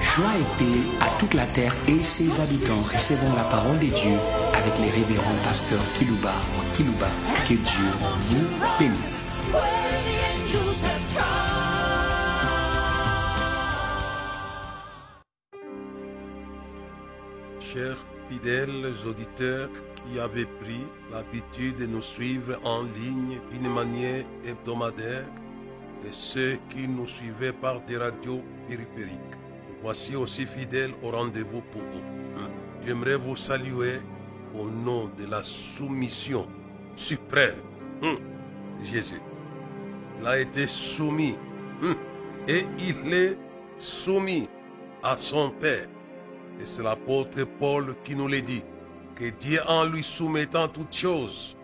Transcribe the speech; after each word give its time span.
Joie 0.00 0.36
et 0.38 0.58
paix 0.58 0.80
à 1.00 1.18
toute 1.18 1.34
la 1.34 1.46
terre 1.46 1.74
et 1.86 2.02
ses 2.02 2.40
habitants. 2.40 2.76
Recevons 2.76 3.32
la 3.36 3.44
parole 3.44 3.78
de 3.78 3.86
Dieu 3.86 4.16
avec 4.52 4.76
les 4.78 4.90
révérends 4.90 5.38
pasteurs 5.44 5.80
Kilouba 5.94 6.34
ou 6.58 6.72
Kilouba. 6.74 7.08
Que 7.48 7.54
Dieu 7.54 7.86
vous 8.18 8.46
bénisse. 8.78 9.38
Chers 17.60 17.98
fidèles 18.28 18.92
auditeurs 19.06 19.68
qui 19.94 20.18
avaient 20.18 20.44
pris 20.44 20.84
l'habitude 21.12 21.76
de 21.76 21.86
nous 21.86 22.02
suivre 22.02 22.58
en 22.64 22.82
ligne 22.82 23.38
d'une 23.52 23.72
manière 23.72 24.24
hebdomadaire 24.44 25.24
et 26.06 26.12
ceux 26.12 26.58
qui 26.70 26.88
nous 26.88 27.06
suivaient 27.06 27.52
par 27.52 27.80
des 27.82 27.96
radios 27.96 28.42
périphériques. 28.66 29.20
Voici 29.82 30.16
aussi 30.16 30.46
fidèles 30.46 30.92
au 31.02 31.10
rendez-vous 31.10 31.62
pour 31.72 31.82
vous. 31.82 32.02
J'aimerais 32.86 33.16
vous 33.16 33.36
saluer 33.36 34.00
au 34.54 34.68
nom 34.68 35.10
de 35.18 35.26
la 35.26 35.42
soumission 35.42 36.46
suprême 36.96 37.58
de 38.02 38.16
Jésus. 38.84 39.20
Il 40.20 40.26
a 40.26 40.38
été 40.38 40.66
soumis 40.66 41.36
hum, 41.82 41.96
et 42.48 42.64
il 42.78 43.12
est 43.12 43.38
soumis 43.78 44.48
à 45.02 45.16
son 45.16 45.50
Père. 45.50 45.86
Et 46.60 46.66
c'est 46.66 46.82
l'apôtre 46.82 47.44
Paul 47.58 47.94
qui 48.04 48.14
nous 48.14 48.28
l'a 48.28 48.40
dit, 48.40 48.62
que 49.14 49.30
Dieu 49.38 49.60
en 49.68 49.84
lui 49.84 50.02
soumettant 50.02 50.68
toutes 50.68 50.94
choses, 50.94 51.56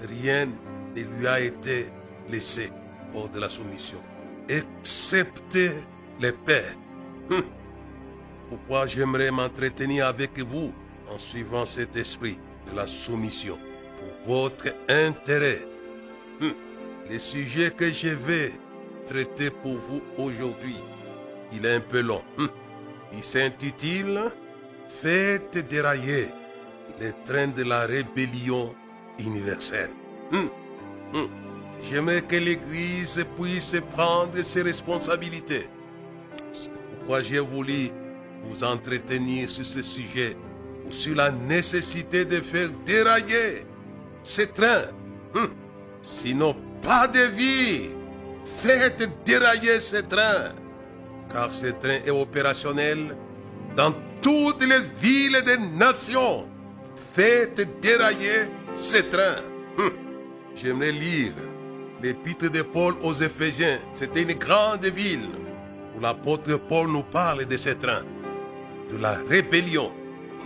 rien 0.00 0.46
ne 0.94 1.02
lui 1.02 1.26
a 1.26 1.40
été 1.40 1.86
laissé 2.28 2.70
de 3.24 3.40
la 3.40 3.48
soumission, 3.48 3.98
excepté 4.48 5.70
les 6.20 6.32
pères. 6.32 6.76
Hum. 7.30 7.44
Pourquoi 8.48 8.86
j'aimerais 8.86 9.30
m'entretenir 9.30 10.06
avec 10.06 10.38
vous 10.38 10.72
en 11.10 11.18
suivant 11.18 11.64
cet 11.64 11.96
esprit 11.96 12.38
de 12.70 12.76
la 12.76 12.86
soumission 12.86 13.58
pour 14.24 14.36
votre 14.36 14.74
intérêt? 14.88 15.66
Hum. 16.40 16.52
Le 17.10 17.18
sujet 17.18 17.70
que 17.70 17.90
je 17.90 18.08
vais 18.08 18.52
traiter 19.06 19.50
pour 19.50 19.76
vous 19.76 20.02
aujourd'hui, 20.18 20.76
il 21.52 21.64
est 21.64 21.76
un 21.76 21.80
peu 21.80 22.00
long. 22.00 22.22
Hum. 22.38 22.50
Il 23.12 23.24
s'intitule 23.24 24.30
Faites 25.02 25.58
dérailler 25.68 26.28
les 27.00 27.12
trains 27.26 27.48
de 27.48 27.62
la 27.62 27.86
rébellion 27.86 28.74
universelle. 29.18 29.90
Hum. 30.32 30.48
J'aimerais 31.82 32.22
que 32.22 32.36
l'Église 32.36 33.24
puisse 33.38 33.76
prendre 33.92 34.36
ses 34.42 34.62
responsabilités. 34.62 35.68
C'est 36.52 36.70
pourquoi 36.98 37.22
j'ai 37.22 37.38
voulu 37.38 37.90
vous 38.44 38.64
entretenir 38.64 39.48
sur 39.48 39.64
ce 39.64 39.82
sujet 39.82 40.36
ou 40.86 40.90
sur 40.90 41.14
la 41.14 41.30
nécessité 41.30 42.24
de 42.24 42.40
faire 42.40 42.70
dérailler 42.84 43.64
ces 44.22 44.48
trains. 44.48 44.90
Hum. 45.34 45.50
Sinon, 46.02 46.56
pas 46.82 47.06
de 47.06 47.20
vie. 47.20 47.90
Faites 48.62 49.08
dérailler 49.24 49.80
ces 49.80 50.02
trains. 50.02 50.52
Car 51.32 51.52
ce 51.52 51.66
train 51.66 51.98
est 52.04 52.10
opérationnel 52.10 53.16
dans 53.76 53.92
toutes 54.22 54.64
les 54.64 54.80
villes 55.00 55.42
des 55.44 55.58
nations. 55.58 56.48
Faites 57.14 57.80
dérailler 57.80 58.50
ces 58.74 59.04
trains. 59.08 59.42
Hum. 59.78 59.92
J'aimerais 60.54 60.92
lire 60.92 61.34
l'épître 62.02 62.50
de 62.50 62.62
Paul 62.62 62.94
aux 63.02 63.14
Éphésiens. 63.14 63.78
C'était 63.94 64.22
une 64.22 64.34
grande 64.34 64.84
ville 64.86 65.28
où 65.96 66.00
l'apôtre 66.00 66.56
Paul 66.68 66.88
nous 66.88 67.02
parle 67.02 67.46
de 67.46 67.56
ces 67.56 67.76
trains 67.76 68.04
de 68.92 68.98
la 68.98 69.18
rébellion 69.28 69.92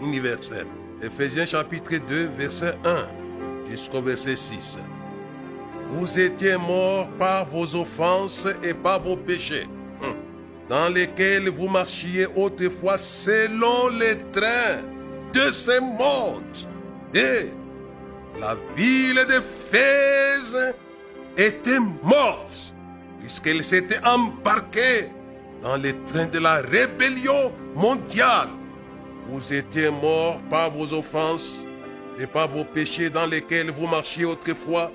universelle. 0.02 0.66
Éphésiens 1.02 1.46
chapitre 1.46 1.96
2, 1.96 2.30
verset 2.36 2.74
1 2.84 3.08
jusqu'au 3.70 4.02
verset 4.02 4.36
6. 4.36 4.78
Vous 5.92 6.20
étiez 6.20 6.56
morts 6.56 7.08
par 7.18 7.46
vos 7.46 7.74
offenses 7.74 8.46
et 8.62 8.74
par 8.74 9.00
vos 9.00 9.16
péchés, 9.16 9.66
hum, 10.02 10.14
dans 10.68 10.88
lesquels 10.88 11.48
vous 11.48 11.68
marchiez 11.68 12.26
autrefois 12.36 12.98
selon 12.98 13.88
les 13.88 14.16
trains 14.30 14.82
de 15.32 15.50
ce 15.50 15.80
monde. 15.80 16.44
Et 17.14 17.50
la 18.40 18.56
ville 18.76 19.24
d'Éphèse 19.26 20.74
était 21.40 21.80
morte, 22.02 22.74
puisqu'elle 23.20 23.64
s'était 23.64 24.04
embarquée 24.06 25.08
dans 25.62 25.76
les 25.76 25.94
trains 26.04 26.26
de 26.26 26.38
la 26.38 26.56
rébellion 26.56 27.52
mondiale. 27.74 28.48
Vous 29.28 29.52
étiez 29.52 29.90
morts 29.90 30.40
par 30.50 30.70
vos 30.70 30.92
offenses 30.92 31.66
et 32.18 32.26
par 32.26 32.48
vos 32.48 32.64
péchés 32.64 33.10
dans 33.10 33.26
lesquels 33.26 33.70
vous 33.70 33.86
marchiez 33.86 34.24
autrefois, 34.24 34.90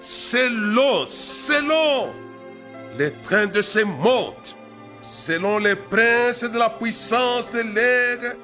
selon, 0.00 1.06
selon 1.06 2.12
les 2.98 3.12
trains 3.22 3.46
de 3.46 3.62
ce 3.62 3.80
monde, 3.80 4.34
selon 5.02 5.58
les 5.58 5.76
princes 5.76 6.44
de 6.44 6.58
la 6.58 6.70
puissance 6.70 7.52
de 7.52 7.60
l'air, 7.60 8.34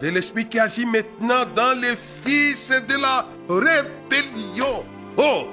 de 0.00 0.08
l'esprit 0.08 0.46
qui 0.46 0.58
agit 0.58 0.86
maintenant 0.86 1.44
dans 1.54 1.78
les 1.80 1.96
fils 1.96 2.70
de 2.70 3.00
la 3.00 3.26
rébellion. 3.48 4.84
Oh, 5.16 5.46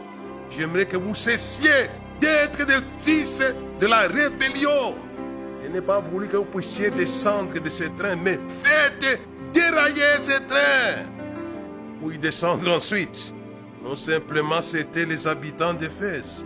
j'aimerais 0.50 0.86
que 0.86 0.98
vous 0.98 1.16
cessiez 1.16 1.90
d'être 2.20 2.66
des 2.66 2.82
fils 3.02 3.42
de 3.80 3.88
la 3.88 4.08
rébellion. 4.08 4.96
Je 5.64 5.70
n'ai 5.70 5.82
pas 5.82 6.00
voulu 6.00 6.28
que 6.28 6.38
vous 6.38 6.46
puissiez 6.46 6.90
descendre 6.90 7.60
de 7.60 7.70
ce 7.70 7.84
train, 7.84 8.16
mais 8.16 8.40
faites 8.64 9.20
dérailler 9.54 10.18
ce 10.20 10.40
train. 10.48 11.06
Pour 12.00 12.14
y 12.14 12.18
descendre 12.18 12.72
ensuite. 12.72 13.34
Non 13.84 13.96
simplement 13.96 14.62
c'était 14.62 15.06
les 15.06 15.28
habitants 15.28 15.74
d'Éphèse. 15.74 16.46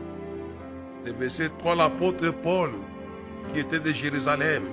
Le 1.06 1.14
verset 1.14 1.50
3, 1.60 1.76
l'apôtre 1.76 2.32
Paul, 2.32 2.72
qui 3.52 3.60
était 3.60 3.80
de 3.80 3.92
Jérusalem, 3.92 4.64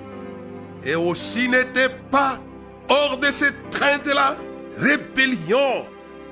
et 0.83 0.95
aussi 0.95 1.49
n'était 1.49 1.89
pas 2.09 2.39
hors 2.87 3.17
de 3.17 3.29
ce 3.31 3.45
train 3.69 3.97
de 3.97 4.11
la 4.11 4.37
rébellion. 4.77 5.85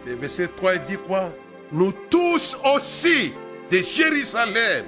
Le 0.06 0.16
verset 0.16 0.48
3, 0.56 0.76
il 0.76 0.84
dit 0.86 0.98
quoi? 1.08 1.31
Nous 1.72 1.91
tous 2.09 2.57
aussi 2.75 3.34
de 3.69 3.78
Jérusalem, 3.78 4.85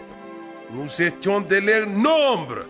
nous 0.71 1.01
étions 1.01 1.41
de 1.41 1.55
leur 1.57 1.87
nombre. 1.87 2.65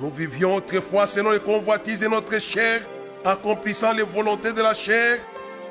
Nous 0.00 0.10
vivions 0.10 0.54
autrefois 0.56 1.06
selon 1.06 1.30
les 1.30 1.40
convoitises 1.40 2.00
de 2.00 2.08
notre 2.08 2.38
chair, 2.40 2.80
accomplissant 3.24 3.92
les 3.92 4.02
volontés 4.02 4.54
de 4.54 4.62
la 4.62 4.72
chair 4.72 5.18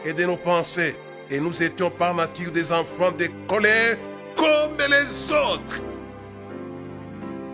et 0.06 0.14
de 0.14 0.24
nos 0.24 0.38
pensées. 0.38 0.96
Et 1.32 1.40
nous 1.40 1.64
étions 1.64 1.90
par 1.90 2.14
nature 2.14 2.52
des 2.52 2.72
enfants 2.72 3.12
de 3.12 3.28
colère 3.48 3.98
comme 4.36 4.78
les 4.78 5.32
autres. 5.34 5.82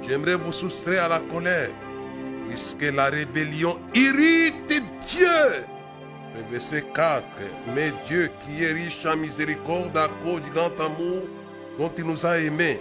J'aimerais 0.02 0.36
vous 0.36 0.52
soustraire 0.52 1.06
à 1.06 1.08
la 1.08 1.20
colère, 1.20 1.70
puisque 2.50 2.84
la 2.94 3.06
rébellion 3.06 3.80
irrite 3.94 4.84
Dieu. 5.08 5.66
Le 6.36 6.52
verset 6.52 6.84
4. 6.94 7.24
Mais 7.74 7.94
Dieu 8.08 8.30
qui 8.42 8.64
est 8.64 8.74
riche 8.74 9.06
en 9.06 9.16
miséricorde 9.16 9.98
à 9.98 10.10
cause 10.24 10.42
du 10.42 10.52
grand 10.52 10.72
amour 10.80 11.24
dont 11.80 11.92
il 11.98 12.06
nous 12.06 12.26
a 12.26 12.40
aimés, 12.40 12.80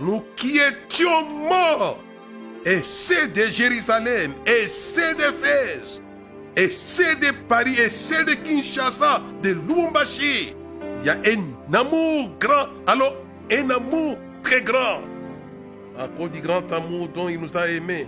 nous 0.00 0.22
qui 0.36 0.58
étions 0.58 1.24
morts, 1.24 1.98
et 2.64 2.80
c'est 2.82 3.32
de 3.32 3.42
Jérusalem, 3.42 4.32
et 4.46 4.66
c'est 4.68 5.14
d'Éphèse, 5.14 6.00
et 6.56 6.70
c'est 6.70 7.16
de 7.16 7.32
Paris, 7.48 7.76
et 7.78 7.88
c'est 7.88 8.24
de 8.24 8.34
Kinshasa, 8.34 9.20
de 9.42 9.50
Lubumbashi. 9.50 10.54
Il 11.00 11.06
y 11.06 11.10
a 11.10 11.16
un 11.26 11.74
amour 11.74 12.30
grand, 12.38 12.68
alors 12.86 13.16
un 13.50 13.70
amour 13.70 14.16
très 14.42 14.62
grand. 14.62 15.00
À 15.98 16.08
cause 16.08 16.30
du 16.30 16.40
grand 16.40 16.70
amour 16.72 17.08
dont 17.08 17.28
il 17.28 17.40
nous 17.40 17.56
a 17.56 17.68
aimés, 17.68 18.06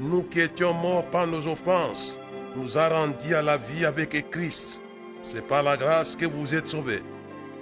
nous 0.00 0.22
qui 0.22 0.40
étions 0.40 0.72
morts 0.74 1.04
par 1.06 1.26
nos 1.26 1.46
offenses, 1.46 2.18
nous 2.58 2.76
a 2.76 2.88
rendus 2.88 3.34
à 3.34 3.42
la 3.42 3.56
vie 3.56 3.84
avec 3.84 4.30
Christ. 4.30 4.80
C'est 5.22 5.46
par 5.46 5.62
la 5.62 5.76
grâce 5.76 6.16
que 6.16 6.26
vous 6.26 6.54
êtes 6.54 6.68
sauvés. 6.68 7.02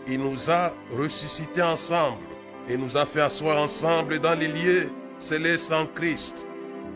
Il 0.09 0.21
nous 0.21 0.51
a 0.51 0.73
ressuscités 0.97 1.63
ensemble 1.63 2.23
et 2.69 2.77
nous 2.77 2.97
a 2.97 3.05
fait 3.05 3.21
asseoir 3.21 3.59
ensemble 3.59 4.19
dans 4.19 4.35
les 4.35 4.49
lieux 4.49 4.91
célestes 5.19 5.73
en 5.73 5.87
Christ, 5.87 6.47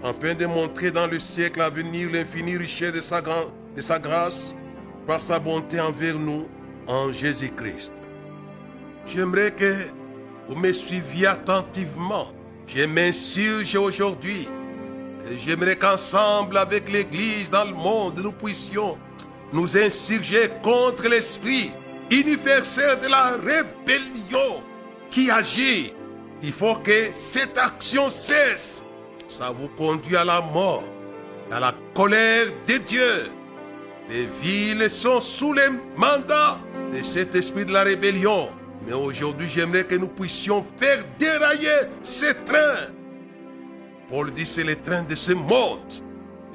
afin 0.02 0.34
de 0.34 0.46
montrer 0.46 0.90
dans 0.90 1.06
le 1.06 1.18
siècle 1.18 1.60
à 1.60 1.70
venir 1.70 2.10
l'infinie 2.10 2.56
richesse 2.56 2.92
de 2.92 3.00
sa, 3.00 3.20
de 3.20 3.82
sa 3.82 3.98
grâce 3.98 4.54
par 5.06 5.20
sa 5.20 5.38
bonté 5.38 5.80
envers 5.80 6.18
nous 6.18 6.46
en 6.86 7.12
Jésus-Christ. 7.12 7.92
J'aimerais 9.06 9.52
que 9.52 9.74
vous 10.48 10.56
me 10.56 10.72
suiviez 10.72 11.26
attentivement. 11.26 12.28
Je 12.66 12.84
m'insurge 12.84 13.74
aujourd'hui. 13.76 14.48
J'aimerais 15.36 15.76
qu'ensemble 15.76 16.58
avec 16.58 16.90
l'Église 16.90 17.50
dans 17.50 17.64
le 17.64 17.74
monde, 17.74 18.20
nous 18.22 18.32
puissions 18.32 18.98
nous 19.52 19.76
insurger 19.76 20.50
contre 20.62 21.08
l'esprit 21.08 21.70
universel 22.10 22.98
de 22.98 23.06
la 23.06 23.36
rébellion 23.36 24.62
qui 25.10 25.30
agit 25.30 25.92
Il 26.42 26.52
faut 26.52 26.76
que 26.76 27.10
cette 27.18 27.58
action 27.58 28.10
cesse. 28.10 28.82
Ça 29.28 29.50
vous 29.50 29.68
conduit 29.68 30.16
à 30.16 30.24
la 30.24 30.40
mort, 30.40 30.84
à 31.50 31.60
la 31.60 31.74
colère 31.94 32.46
de 32.66 32.78
Dieu. 32.78 33.30
Les 34.08 34.26
villes 34.42 34.90
sont 34.90 35.20
sous 35.20 35.52
les 35.52 35.68
mandats 35.96 36.58
de 36.92 37.02
cet 37.02 37.34
esprit 37.34 37.64
de 37.64 37.72
la 37.72 37.82
rébellion. 37.82 38.48
Mais 38.86 38.92
aujourd'hui, 38.92 39.48
j'aimerais 39.48 39.84
que 39.84 39.94
nous 39.94 40.08
puissions 40.08 40.64
faire 40.78 41.04
dérailler 41.18 41.88
ces 42.02 42.34
trains. 42.44 42.88
Paul 44.10 44.32
dit 44.32 44.44
c'est 44.44 44.64
le 44.64 44.76
train 44.76 45.02
de 45.02 45.14
ce 45.14 45.32
monde. 45.32 45.78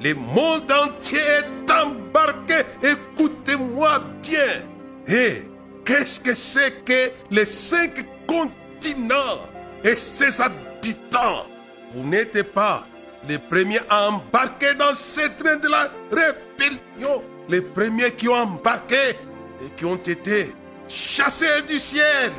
Le 0.00 0.14
monde 0.14 0.70
entier 0.70 1.18
est 1.18 1.72
embarqué. 1.72 2.62
Écoutez-moi 2.82 4.00
bien. 4.22 4.62
Et 5.08 5.42
qu'est-ce 5.84 6.20
que 6.20 6.34
c'est 6.34 6.84
que 6.84 7.10
les 7.30 7.46
cinq 7.46 8.04
continents 8.26 9.40
et 9.82 9.96
ses 9.96 10.42
habitants? 10.42 11.46
Vous 11.94 12.04
n'êtes 12.06 12.42
pas 12.52 12.86
les 13.26 13.38
premiers 13.38 13.80
à 13.88 14.10
embarquer 14.10 14.74
dans 14.74 14.92
ce 14.92 15.26
train 15.42 15.56
de 15.56 15.68
la 15.68 15.90
rébellion. 16.10 17.22
Les 17.48 17.62
premiers 17.62 18.10
qui 18.12 18.28
ont 18.28 18.34
embarqué 18.34 19.16
et 19.62 19.70
qui 19.78 19.86
ont 19.86 19.96
été 19.96 20.52
chassés 20.88 21.62
du 21.66 21.78
ciel. 21.78 22.32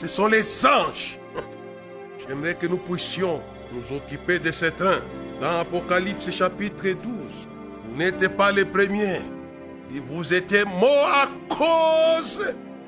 Ce 0.00 0.08
sont 0.08 0.26
les 0.26 0.66
anges. 0.66 1.20
J'aimerais 2.26 2.56
que 2.56 2.66
nous 2.66 2.78
puissions 2.78 3.40
nous 3.76 3.96
occuper 3.96 4.38
de 4.38 4.50
ce 4.50 4.66
train. 4.66 5.00
Dans 5.40 5.60
Apocalypse 5.60 6.30
chapitre 6.30 6.84
12, 6.84 6.94
vous 7.88 7.96
n'étiez 7.96 8.28
pas 8.28 8.50
les 8.50 8.64
premiers. 8.64 9.20
Vous 10.08 10.32
étiez 10.34 10.64
morts 10.64 11.10
à 11.12 11.28
cause 11.54 12.42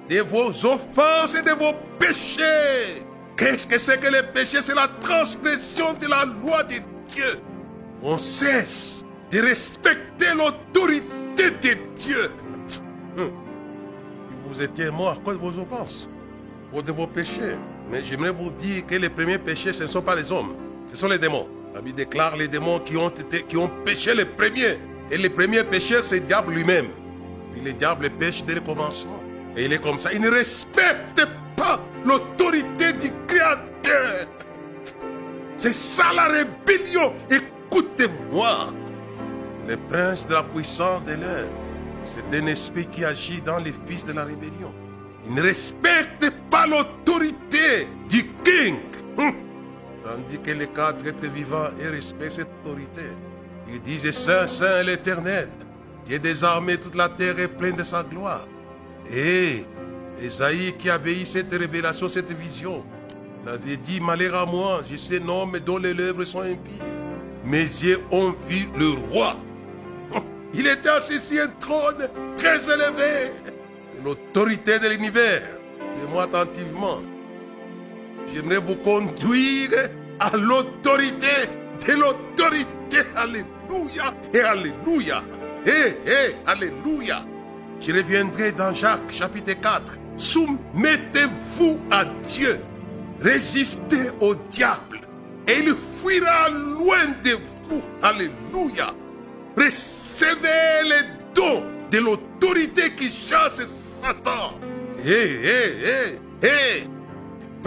de 0.09 0.21
vos 0.21 0.49
offenses 0.67 1.35
et 1.35 1.43
de 1.43 1.51
vos 1.51 1.73
péchés. 1.99 3.03
Qu'est-ce 3.37 3.67
que 3.67 3.79
c'est 3.79 3.99
que 4.01 4.09
les 4.09 4.23
péchés? 4.23 4.61
C'est 4.63 4.75
la 4.75 4.89
transgression 5.01 5.93
de 5.95 6.07
la 6.07 6.25
loi 6.25 6.65
de 6.65 6.77
Dieu. 7.13 7.41
On 8.03 8.17
cesse 8.19 9.05
de 9.31 9.41
respecter 9.41 10.35
l'autorité 10.35 11.51
de 11.51 11.77
Dieu. 11.97 12.31
Hum. 13.19 13.31
Vous 14.49 14.63
étiez 14.63 14.91
morts 14.91 15.13
à 15.13 15.17
cause 15.17 15.35
de 15.35 15.41
vos 15.41 15.63
offenses, 15.63 16.09
de 16.75 16.93
vos 16.93 17.07
péchés. 17.07 17.57
Mais 17.91 18.03
j'aimerais 18.03 18.33
vous 18.33 18.51
dire 18.51 18.87
que 18.87 18.95
les 18.95 19.09
premiers 19.09 19.39
péchés, 19.39 19.73
ce 19.73 19.83
ne 19.83 19.89
sont 19.89 20.03
pas 20.03 20.15
les 20.15 20.33
hommes, 20.33 20.55
ce 20.91 20.97
sont 20.97 21.09
les 21.09 21.19
démons. 21.19 21.49
La 21.75 21.81
déclare 21.93 22.37
les 22.37 22.49
démons 22.49 22.81
qui 22.81 22.97
ont, 22.97 23.09
été, 23.09 23.43
qui 23.43 23.57
ont 23.57 23.71
péché 23.85 24.15
les 24.15 24.25
premiers. 24.25 24.79
Et 25.11 25.17
les 25.17 25.29
premiers 25.29 25.65
pécheurs, 25.65 26.05
c'est 26.05 26.17
le 26.17 26.27
diable 26.27 26.53
lui-même. 26.53 26.89
Et 27.57 27.61
le 27.61 27.73
diable 27.73 28.11
pêche 28.11 28.45
dès 28.45 28.55
le 28.55 28.61
commencement. 28.61 29.23
Et 29.57 29.65
il 29.65 29.73
est 29.73 29.81
comme 29.81 29.99
ça. 29.99 30.13
Il 30.13 30.21
ne 30.21 30.31
respecte 30.31 31.27
pas 31.57 31.81
l'autorité 32.05 32.93
du 32.95 33.13
Créateur. 33.27 34.27
C'est 35.57 35.75
ça 35.75 36.13
la 36.15 36.25
rébellion. 36.25 37.13
Écoutez-moi. 37.31 38.73
Le 39.67 39.77
prince 39.77 40.27
de 40.27 40.33
la 40.33 40.43
puissance 40.43 41.05
de 41.05 41.13
l'air, 41.13 41.47
c'est 42.05 42.39
un 42.39 42.47
esprit 42.47 42.87
qui 42.87 43.05
agit 43.05 43.43
dans 43.43 43.59
les 43.59 43.75
fils 43.87 44.05
de 44.05 44.13
la 44.13 44.25
rébellion. 44.25 44.73
Il 45.27 45.35
ne 45.35 45.43
respecte 45.43 46.33
pas 46.51 46.67
l'autorité 46.67 47.87
du 48.09 48.25
king. 48.43 48.77
Hum. 49.19 49.48
Tandis 50.05 50.39
que 50.39 50.53
les 50.53 50.69
quatre 50.69 51.07
êtres 51.07 51.31
vivants 51.31 51.71
respectent 51.91 52.33
cette 52.33 52.49
autorité. 52.65 53.03
Ils 53.69 53.81
disent 53.81 54.13
Saint, 54.13 54.47
Saint 54.47 54.83
l'Éternel. 54.83 55.49
Dieu 56.07 56.19
des 56.19 56.43
armées, 56.43 56.79
toute 56.79 56.95
la 56.95 57.09
terre 57.09 57.39
est 57.39 57.49
pleine 57.49 57.77
de 57.77 57.85
sa 57.85 58.03
gloire. 58.03 58.47
Et 59.13 59.65
Esaïe 60.23 60.75
qui 60.79 60.89
avait 60.89 61.13
eu 61.13 61.27
cette 61.27 61.53
révélation, 61.53 62.09
cette 62.09 62.33
vision, 62.33 62.85
avait 63.47 63.77
dit 63.77 64.01
Malheur 64.01 64.35
à 64.35 64.47
moi, 64.47 64.83
je 64.91 64.97
suis 64.97 65.17
un 65.17 65.29
homme 65.29 65.59
dont 65.65 65.79
les 65.79 65.95
lèvres 65.95 66.25
sont 66.25 66.41
impies. 66.41 66.83
Mes 67.45 67.63
yeux 67.63 68.01
ont 68.11 68.35
vu 68.47 68.69
le 68.77 68.91
roi. 69.11 69.35
Il 70.55 70.67
était 70.67 70.89
assis 70.89 71.21
sur 71.21 71.45
un 71.45 71.49
trône 71.61 72.09
très 72.37 72.59
élevé. 72.73 73.31
L'autorité 74.05 74.79
de 74.79 74.89
l'univers. 74.89 75.43
Et 75.81 76.13
moi 76.13 76.25
attentivement. 76.25 77.01
J'aimerais 78.35 78.59
vous 78.59 78.77
conduire 78.77 79.71
à 80.21 80.37
l'autorité 80.37 81.49
de 81.87 81.93
l'autorité. 81.93 82.99
Alléluia 83.17 84.15
et 84.33 84.41
Alléluia. 84.41 85.23
Et, 85.67 86.11
et, 86.11 86.37
Alléluia. 86.47 87.25
Je 87.81 87.93
reviendrai 87.93 88.53
dans 88.53 88.75
Jacques 88.75 89.11
chapitre 89.11 89.53
4. 89.61 89.99
Soumettez-vous 90.17 91.79
à 91.91 92.05
Dieu. 92.27 92.61
Résistez 93.21 94.11
au 94.21 94.35
diable. 94.35 95.01
Et 95.47 95.59
il 95.61 95.75
fuira 96.03 96.49
loin 96.49 97.09
de 97.23 97.39
vous. 97.69 97.83
Alléluia. 98.03 98.95
Recevez 99.57 100.85
les 100.85 101.09
dons 101.35 101.63
de 101.91 101.99
l'autorité 101.99 102.95
qui 102.95 103.11
chasse 103.11 103.63
Satan. 104.03 104.59
Hé, 105.05 105.11
hé, 105.11 106.19
hé, 106.43 106.47
hé. 106.47 106.98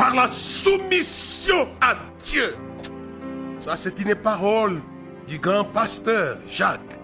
Par 0.01 0.15
la 0.15 0.27
soumission 0.31 1.69
à 1.79 1.95
Dieu. 2.23 2.55
Ça, 3.59 3.77
c'est 3.77 3.99
une 3.99 4.15
parole 4.15 4.81
du 5.27 5.37
grand 5.37 5.63
pasteur 5.63 6.39
Jacques. 6.49 6.97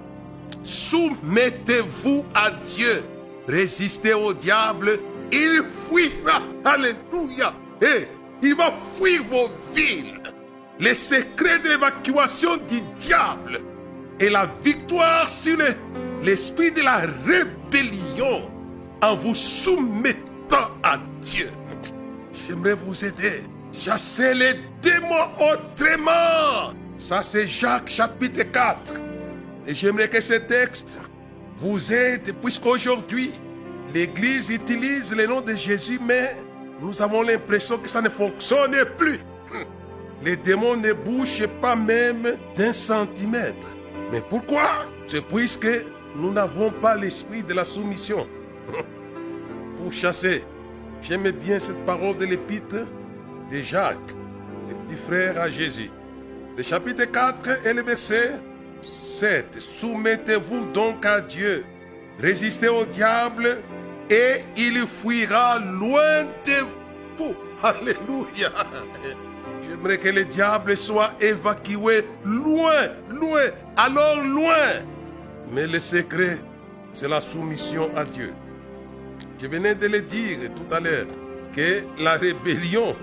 Soumettez-vous 0.63 2.25
à 2.33 2.49
Dieu. 2.49 3.03
Résistez 3.47 4.15
au 4.15 4.33
diable. 4.33 4.97
Il 5.31 5.61
fuira. 5.87 6.41
Alléluia. 6.65 7.53
Et 7.83 8.07
il 8.41 8.55
va 8.55 8.73
fuir 8.97 9.21
vos 9.29 9.51
villes. 9.75 10.19
Les 10.79 10.95
secrets 10.95 11.59
de 11.59 11.69
l'évacuation 11.69 12.57
du 12.67 12.81
diable 12.99 13.61
et 14.19 14.29
la 14.29 14.47
victoire 14.65 15.29
sur 15.29 15.59
l'esprit 16.23 16.71
de 16.71 16.81
la 16.81 17.01
rébellion 17.27 18.49
en 19.03 19.15
vous 19.15 19.35
soumettant 19.35 20.71
à 20.81 20.97
Dieu. 21.21 21.47
J'aimerais 22.45 22.75
vous 22.75 23.05
aider. 23.05 23.43
Chasser 23.73 24.33
les 24.33 24.53
démons 24.81 25.29
autrement. 25.39 26.73
Ça, 26.97 27.21
c'est 27.21 27.47
Jacques 27.47 27.89
chapitre 27.89 28.43
4. 28.43 28.93
Et 29.67 29.73
j'aimerais 29.73 30.09
que 30.09 30.21
ce 30.21 30.33
texte 30.33 30.99
vous 31.57 31.91
aide, 31.93 32.33
puisqu'aujourd'hui, 32.41 33.31
l'Église 33.93 34.49
utilise 34.49 35.15
le 35.15 35.27
nom 35.27 35.41
de 35.41 35.53
Jésus, 35.53 35.99
mais 36.01 36.35
nous 36.81 37.01
avons 37.01 37.21
l'impression 37.21 37.77
que 37.77 37.89
ça 37.89 38.01
ne 38.01 38.09
fonctionne 38.09 38.75
plus. 38.97 39.19
Les 40.23 40.35
démons 40.35 40.75
ne 40.75 40.93
bougent 40.93 41.47
pas 41.61 41.75
même 41.75 42.37
d'un 42.55 42.73
centimètre. 42.73 43.67
Mais 44.11 44.21
pourquoi? 44.21 44.85
C'est 45.07 45.23
puisque 45.23 45.67
nous 46.15 46.31
n'avons 46.31 46.71
pas 46.71 46.95
l'esprit 46.95 47.43
de 47.43 47.53
la 47.53 47.65
soumission. 47.65 48.27
Pour 49.77 49.93
chasser, 49.93 50.43
j'aime 51.01 51.31
bien 51.31 51.59
cette 51.59 51.85
parole 51.85 52.17
de 52.17 52.25
l'épître 52.25 52.85
de 53.51 53.57
Jacques, 53.59 53.97
le 54.69 54.75
petit 54.75 55.01
frère 55.01 55.39
à 55.39 55.49
Jésus. 55.49 55.89
Le 56.57 56.63
chapitre 56.63 57.05
4 57.05 57.67
et 57.67 57.73
le 57.73 57.83
verset 57.83 58.39
7. 58.81 59.59
Soumettez-vous 59.59 60.65
donc 60.73 61.05
à 61.05 61.21
Dieu. 61.21 61.63
Résistez 62.19 62.67
au 62.67 62.83
diable 62.85 63.59
et 64.09 64.41
il 64.55 64.85
fuira 64.87 65.59
loin 65.59 66.23
de 66.45 66.65
vous. 67.17 67.35
Alléluia. 67.61 68.49
J'aimerais 69.67 69.97
que 69.97 70.09
le 70.09 70.25
diable 70.25 70.77
soit 70.77 71.11
évacué 71.19 72.05
loin, 72.23 72.87
loin, 73.09 73.41
alors 73.75 74.23
loin. 74.23 74.81
Mais 75.51 75.67
le 75.67 75.79
secret, 75.79 76.39
c'est 76.93 77.07
la 77.07 77.21
soumission 77.21 77.89
à 77.95 78.03
Dieu. 78.03 78.33
Je 79.39 79.45
venais 79.45 79.75
de 79.75 79.87
le 79.87 80.01
dire 80.01 80.39
tout 80.55 80.75
à 80.75 80.79
l'heure 80.79 81.05
que 81.55 81.83
la 81.99 82.13
rébellion, 82.13 82.95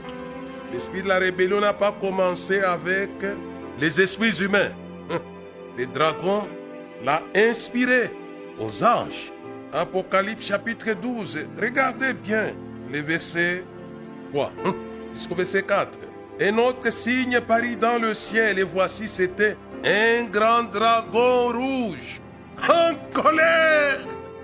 l'esprit 0.72 1.02
de 1.02 1.08
la 1.08 1.18
rébellion 1.18 1.60
n'a 1.60 1.72
pas 1.72 1.92
commencé 1.92 2.60
avec 2.60 3.10
les 3.78 4.00
esprits 4.00 4.42
humains. 4.42 4.72
Le 5.78 5.86
dragon 5.86 6.48
l'a 7.04 7.22
inspiré 7.34 8.10
aux 8.58 8.84
anges. 8.84 9.32
Apocalypse 9.72 10.46
chapitre 10.46 10.92
12. 10.94 11.46
Regardez 11.60 12.12
bien 12.14 12.52
les 12.92 13.02
versets 13.02 13.64
3 14.32 14.52
jusqu'au 15.14 15.34
verset 15.34 15.62
4. 15.62 15.98
Un 16.40 16.58
autre 16.58 16.92
signe 16.92 17.40
parit 17.40 17.76
dans 17.76 17.98
le 18.00 18.12
ciel 18.12 18.58
et 18.58 18.64
voici 18.64 19.06
c'était 19.06 19.56
un 19.84 20.24
grand 20.24 20.64
dragon 20.64 21.52
rouge 21.52 22.20
en 22.68 22.94
colère. 23.12 23.98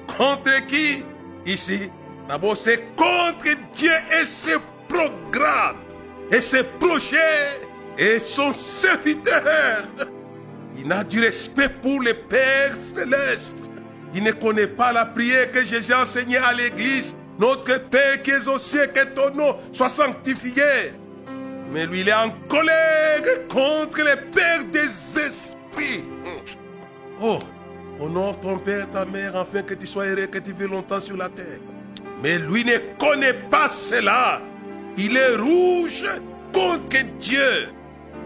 Contre 0.06 0.66
qui? 0.66 1.04
Ici, 1.50 1.90
d'abord 2.28 2.57
c'est 2.57 2.95
contre 2.95 3.45
Dieu 3.75 3.90
et 4.21 4.25
ses 4.25 4.57
programmes 4.88 5.78
et 6.30 6.40
ses 6.40 6.62
projets 6.62 7.61
et 7.99 8.21
son 8.21 8.52
serviteur. 8.52 9.88
Il 10.78 10.87
n'a 10.87 11.02
du 11.02 11.19
respect 11.21 11.69
pour 11.69 12.00
le 12.02 12.14
Père 12.14 12.75
céleste. 12.95 13.69
Il 14.14 14.23
ne 14.23 14.30
connaît 14.30 14.69
pas 14.69 14.92
la 14.92 15.04
prière 15.07 15.50
que 15.50 15.64
Jésus 15.64 15.92
a 15.92 16.02
enseignée 16.02 16.37
à 16.37 16.52
l'église. 16.52 17.16
Notre 17.37 17.80
Père 17.80 18.23
qui 18.23 18.30
es 18.30 18.47
au 18.47 18.59
ciel, 18.59 18.92
que 18.92 19.04
ton 19.07 19.35
nom 19.35 19.57
soit 19.73 19.88
sanctifié. 19.88 20.92
Mais 21.73 21.85
lui, 21.85 22.02
il 22.02 22.09
est 22.09 22.14
en 22.14 22.30
colère 22.49 23.23
contre 23.49 23.99
les 23.99 24.16
pères 24.33 24.64
des 24.71 24.87
esprits. 25.19 26.04
Oh, 27.21 27.40
honore 28.00 28.40
ton 28.40 28.59
père, 28.59 28.90
ta 28.90 29.04
mère, 29.04 29.37
afin 29.37 29.62
que 29.62 29.75
tu 29.75 29.87
sois 29.87 30.07
heureux, 30.07 30.26
que 30.26 30.38
tu 30.38 30.52
vives 30.52 30.71
longtemps 30.71 31.00
sur 31.00 31.16
la 31.16 31.28
terre. 31.28 31.61
Mais 32.23 32.38
lui 32.38 32.64
ne 32.64 32.76
connaît 32.99 33.35
pas 33.35 33.69
cela. 33.69 34.40
Il 34.97 35.16
est 35.16 35.37
rouge 35.37 36.04
contre 36.52 37.04
Dieu. 37.19 37.69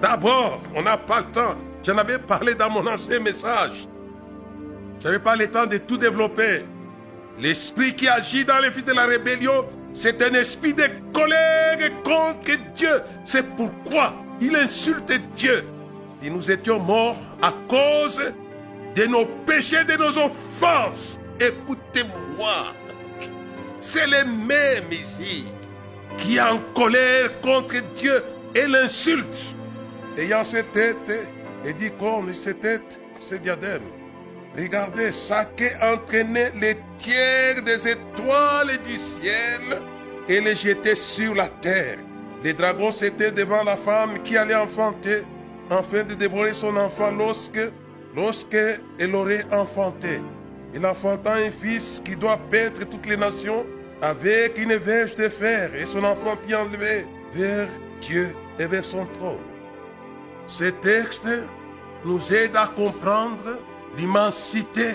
D'abord, 0.00 0.60
on 0.74 0.82
n'a 0.82 0.96
pas 0.96 1.20
le 1.20 1.26
temps. 1.26 1.54
J'en 1.84 1.98
avais 1.98 2.18
parlé 2.18 2.54
dans 2.54 2.70
mon 2.70 2.86
ancien 2.86 3.20
message. 3.20 3.86
Je 5.00 5.06
n'avais 5.06 5.18
pas 5.18 5.36
le 5.36 5.48
temps 5.48 5.66
de 5.66 5.78
tout 5.78 5.98
développer. 5.98 6.60
L'esprit 7.38 7.94
qui 7.94 8.08
agit 8.08 8.44
dans 8.44 8.58
les 8.58 8.70
filles 8.70 8.84
de 8.84 8.92
la 8.92 9.06
rébellion, 9.06 9.66
c'est 9.92 10.22
un 10.22 10.34
esprit 10.34 10.72
de 10.72 10.88
colère 11.12 11.78
contre 12.02 12.58
Dieu. 12.74 13.00
C'est 13.24 13.46
pourquoi 13.54 14.14
il 14.40 14.56
insulte 14.56 15.12
Dieu. 15.36 15.64
Et 16.22 16.30
nous 16.30 16.50
étions 16.50 16.80
morts 16.80 17.18
à 17.42 17.52
cause 17.68 18.20
de 18.94 19.06
nos 19.06 19.26
péchés, 19.46 19.84
de 19.84 19.96
nos 19.96 20.16
offenses. 20.18 21.18
Écoutez-moi. 21.40 22.74
C'est 23.80 24.06
le 24.06 24.24
même 24.24 24.90
ici 24.90 25.44
qui 26.16 26.40
en 26.40 26.58
colère 26.74 27.40
contre 27.40 27.76
Dieu 27.94 28.22
et 28.54 28.66
l'insulte. 28.66 29.54
Ayant 30.16 30.44
cette 30.44 30.72
tête 30.72 31.28
et 31.64 31.72
dit 31.74 31.90
comme 31.98 32.32
cette 32.32 32.60
tête, 32.60 33.00
ce 33.20 33.34
diadème. 33.34 33.82
Regardez, 34.56 35.10
chacun 35.10 35.70
entraînait 35.82 36.52
les 36.60 36.76
tiers 36.96 37.62
des 37.62 37.88
étoiles 37.88 38.78
du 38.86 38.96
ciel 38.98 39.80
et 40.28 40.40
les 40.40 40.54
jetait 40.54 40.94
sur 40.94 41.34
la 41.34 41.48
terre. 41.48 41.98
Les 42.44 42.52
dragons 42.52 42.92
s'étaient 42.92 43.32
devant 43.32 43.64
la 43.64 43.76
femme 43.76 44.22
qui 44.22 44.36
allait 44.36 44.54
enfanter, 44.54 45.22
afin 45.70 46.04
de 46.04 46.14
dévorer 46.14 46.52
son 46.52 46.76
enfant 46.76 47.10
lorsque, 47.10 47.58
lorsque 48.14 48.56
elle 48.98 49.14
aurait 49.14 49.44
enfanté. 49.52 50.20
Il 50.74 50.84
enfanta 50.84 51.34
un 51.34 51.50
fils 51.50 52.02
qui 52.04 52.16
doit 52.16 52.38
paître 52.50 52.86
toutes 52.88 53.06
les 53.06 53.16
nations 53.16 53.64
avec 54.02 54.58
une 54.58 54.74
verge 54.76 55.14
de 55.16 55.28
fer, 55.28 55.74
et 55.74 55.86
son 55.86 56.04
enfant 56.04 56.36
fut 56.44 56.54
enlevé 56.54 57.06
vers 57.32 57.68
Dieu 58.00 58.34
et 58.58 58.66
vers 58.66 58.84
son 58.84 59.06
trône. 59.18 59.38
Ce 60.46 60.64
texte 60.64 61.28
nous 62.04 62.32
aide 62.34 62.56
à 62.56 62.66
comprendre 62.66 63.58
l'immensité 63.96 64.90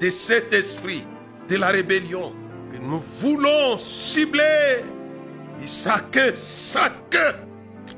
de 0.00 0.10
cet 0.10 0.52
esprit 0.52 1.06
de 1.48 1.56
la 1.56 1.68
rébellion 1.68 2.32
que 2.72 2.78
nous 2.78 3.02
voulons 3.20 3.78
cibler. 3.78 4.82
Chacun, 5.64 6.32
chacun, 6.36 7.36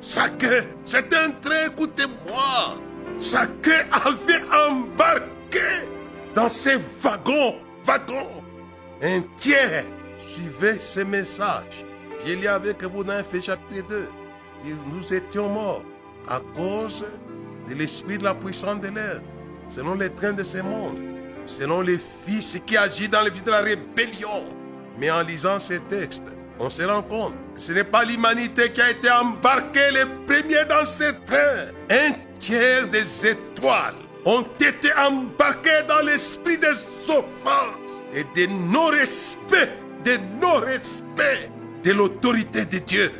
chacun, 0.02 0.66
c'est 0.84 1.12
un 1.14 1.30
trait, 1.30 1.66
écoutez-moi, 1.68 2.76
chacun 3.20 3.86
avait 3.90 4.42
embarqué 4.68 5.60
dans 6.34 6.48
ces 6.48 6.76
wagons, 7.02 7.56
wagons, 7.84 8.42
un 9.02 9.20
tiers 9.36 9.84
suivait 10.18 10.78
ce 10.80 11.00
message. 11.00 11.84
Y 12.26 12.46
avait 12.46 12.74
que 12.74 12.86
vous 12.86 13.04
dans 13.04 13.22
fait 13.22 13.40
chapitre 13.40 13.86
2. 13.88 14.08
Et 14.66 14.74
nous 14.92 15.12
étions 15.12 15.48
morts 15.48 15.82
à 16.28 16.40
cause 16.56 17.04
de 17.68 17.74
l'esprit 17.74 18.16
de 18.16 18.24
la 18.24 18.34
puissance 18.34 18.80
de 18.80 18.88
l'air 18.88 19.20
selon 19.68 19.94
les 19.94 20.10
trains 20.10 20.32
de 20.32 20.44
ce 20.44 20.58
monde, 20.58 20.98
selon 21.46 21.82
les 21.82 21.98
fils 21.98 22.60
qui 22.64 22.76
agissent 22.76 23.10
dans 23.10 23.22
les 23.22 23.30
vies 23.30 23.42
de 23.42 23.50
la 23.50 23.60
rébellion. 23.60 24.44
Mais 24.98 25.10
en 25.10 25.22
lisant 25.22 25.58
ces 25.58 25.80
textes, 25.80 26.22
on 26.58 26.70
se 26.70 26.82
rend 26.82 27.02
compte 27.02 27.34
que 27.54 27.60
ce 27.60 27.72
n'est 27.72 27.84
pas 27.84 28.04
l'humanité 28.04 28.70
qui 28.72 28.80
a 28.80 28.90
été 28.90 29.10
embarquée 29.10 29.90
les 29.92 30.06
premiers 30.26 30.64
dans 30.64 30.86
ces 30.86 31.12
trains. 31.26 32.14
Tiers 32.38 32.88
des 32.88 33.26
étoiles 33.26 33.94
ont 34.24 34.44
été 34.60 34.88
embarqués 34.96 35.82
dans 35.88 36.00
l'esprit 36.00 36.58
des 36.58 36.74
offenses 37.08 38.02
et 38.14 38.24
de 38.36 38.50
non-respect, 38.52 39.70
de 40.04 40.18
non-respect 40.40 41.50
de 41.82 41.92
l'autorité 41.92 42.64
de 42.64 42.78
Dieu. 42.78 43.12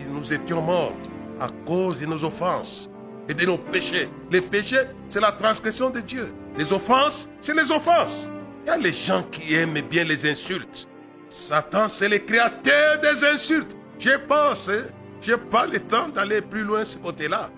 Et 0.00 0.08
nous 0.08 0.32
étions 0.32 0.62
morts 0.62 0.96
à 1.38 1.48
cause 1.66 1.98
de 1.98 2.06
nos 2.06 2.22
offenses 2.24 2.90
et 3.28 3.34
de 3.34 3.46
nos 3.46 3.58
péchés. 3.58 4.08
Les 4.30 4.40
péchés, 4.40 4.82
c'est 5.08 5.20
la 5.20 5.32
transgression 5.32 5.90
de 5.90 6.00
Dieu. 6.00 6.32
Les 6.56 6.72
offenses, 6.72 7.28
c'est 7.40 7.54
les 7.54 7.70
offenses. 7.70 8.28
Il 8.64 8.68
y 8.68 8.70
a 8.70 8.76
les 8.76 8.92
gens 8.92 9.22
qui 9.22 9.54
aiment 9.54 9.80
bien 9.88 10.04
les 10.04 10.28
insultes. 10.28 10.88
Satan, 11.28 11.88
c'est 11.88 12.08
le 12.08 12.18
créateur 12.18 13.00
des 13.00 13.24
insultes. 13.24 13.76
Je 13.98 14.16
pense, 14.28 14.68
je 15.20 15.32
n'ai 15.32 15.38
pas 15.38 15.66
le 15.66 15.78
temps 15.78 16.08
d'aller 16.08 16.40
plus 16.40 16.62
loin 16.64 16.84
ce 16.84 16.96
côté-là. 16.96 17.50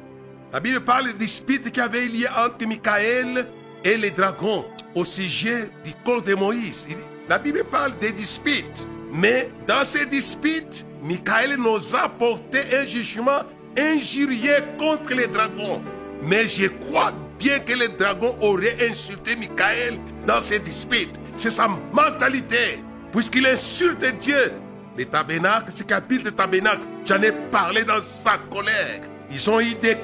La 0.52 0.61
Bible 0.61 0.80
parle 0.80 1.06
des 1.06 1.14
disputes 1.14 1.71
qu'il 1.71 1.78
y 1.78 1.80
avait 1.80 2.04
lieu 2.04 2.26
entre 2.37 2.66
Michael 2.66 3.47
et 3.82 3.97
les 3.97 4.11
dragons 4.11 4.66
au 4.94 5.02
sujet 5.02 5.71
du 5.82 5.92
corps 6.04 6.21
de 6.21 6.35
Moïse. 6.35 6.87
La 7.26 7.38
Bible 7.38 7.64
parle 7.64 7.97
des 7.99 8.12
disputes. 8.12 8.87
Mais 9.11 9.50
dans 9.66 9.82
ces 9.82 10.04
disputes, 10.04 10.85
Michael 11.02 11.56
nous 11.56 11.97
a 11.97 12.06
porté 12.06 12.59
un 12.76 12.85
jugement 12.85 13.40
injurié 13.78 14.56
contre 14.78 15.14
les 15.14 15.26
dragons. 15.26 15.82
Mais 16.23 16.47
je 16.47 16.66
crois 16.66 17.12
bien 17.38 17.59
que 17.61 17.73
les 17.73 17.88
dragons 17.88 18.37
auraient 18.42 18.76
insulté 18.90 19.37
Michael 19.37 19.99
dans 20.26 20.42
ces 20.42 20.59
disputes. 20.59 21.16
C'est 21.38 21.50
sa 21.50 21.66
mentalité. 21.66 22.85
Puisqu'il 23.11 23.47
insulte 23.47 24.04
Dieu. 24.18 24.52
Les 24.99 25.06
tabernacles, 25.06 25.73
ce 25.73 25.94
habite 25.94 26.25
le 26.25 26.32
tabernacle, 26.32 26.82
j'en 27.06 27.23
ai 27.23 27.32
parlé 27.32 27.85
dans 27.85 28.02
sa 28.02 28.37
colère. 28.50 29.00
Ils 29.32 29.50
ont 29.50 29.60
eu 29.60 29.74
des. 29.74 29.96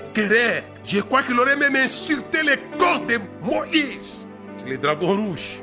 Je 0.84 1.00
crois 1.00 1.22
qu'il 1.22 1.38
aurait 1.38 1.56
même 1.56 1.76
insulté 1.76 2.38
les 2.42 2.56
corps 2.78 3.04
de 3.06 3.18
Moïse. 3.42 4.26
Les 4.66 4.78
dragons 4.78 5.16
rouges. 5.16 5.60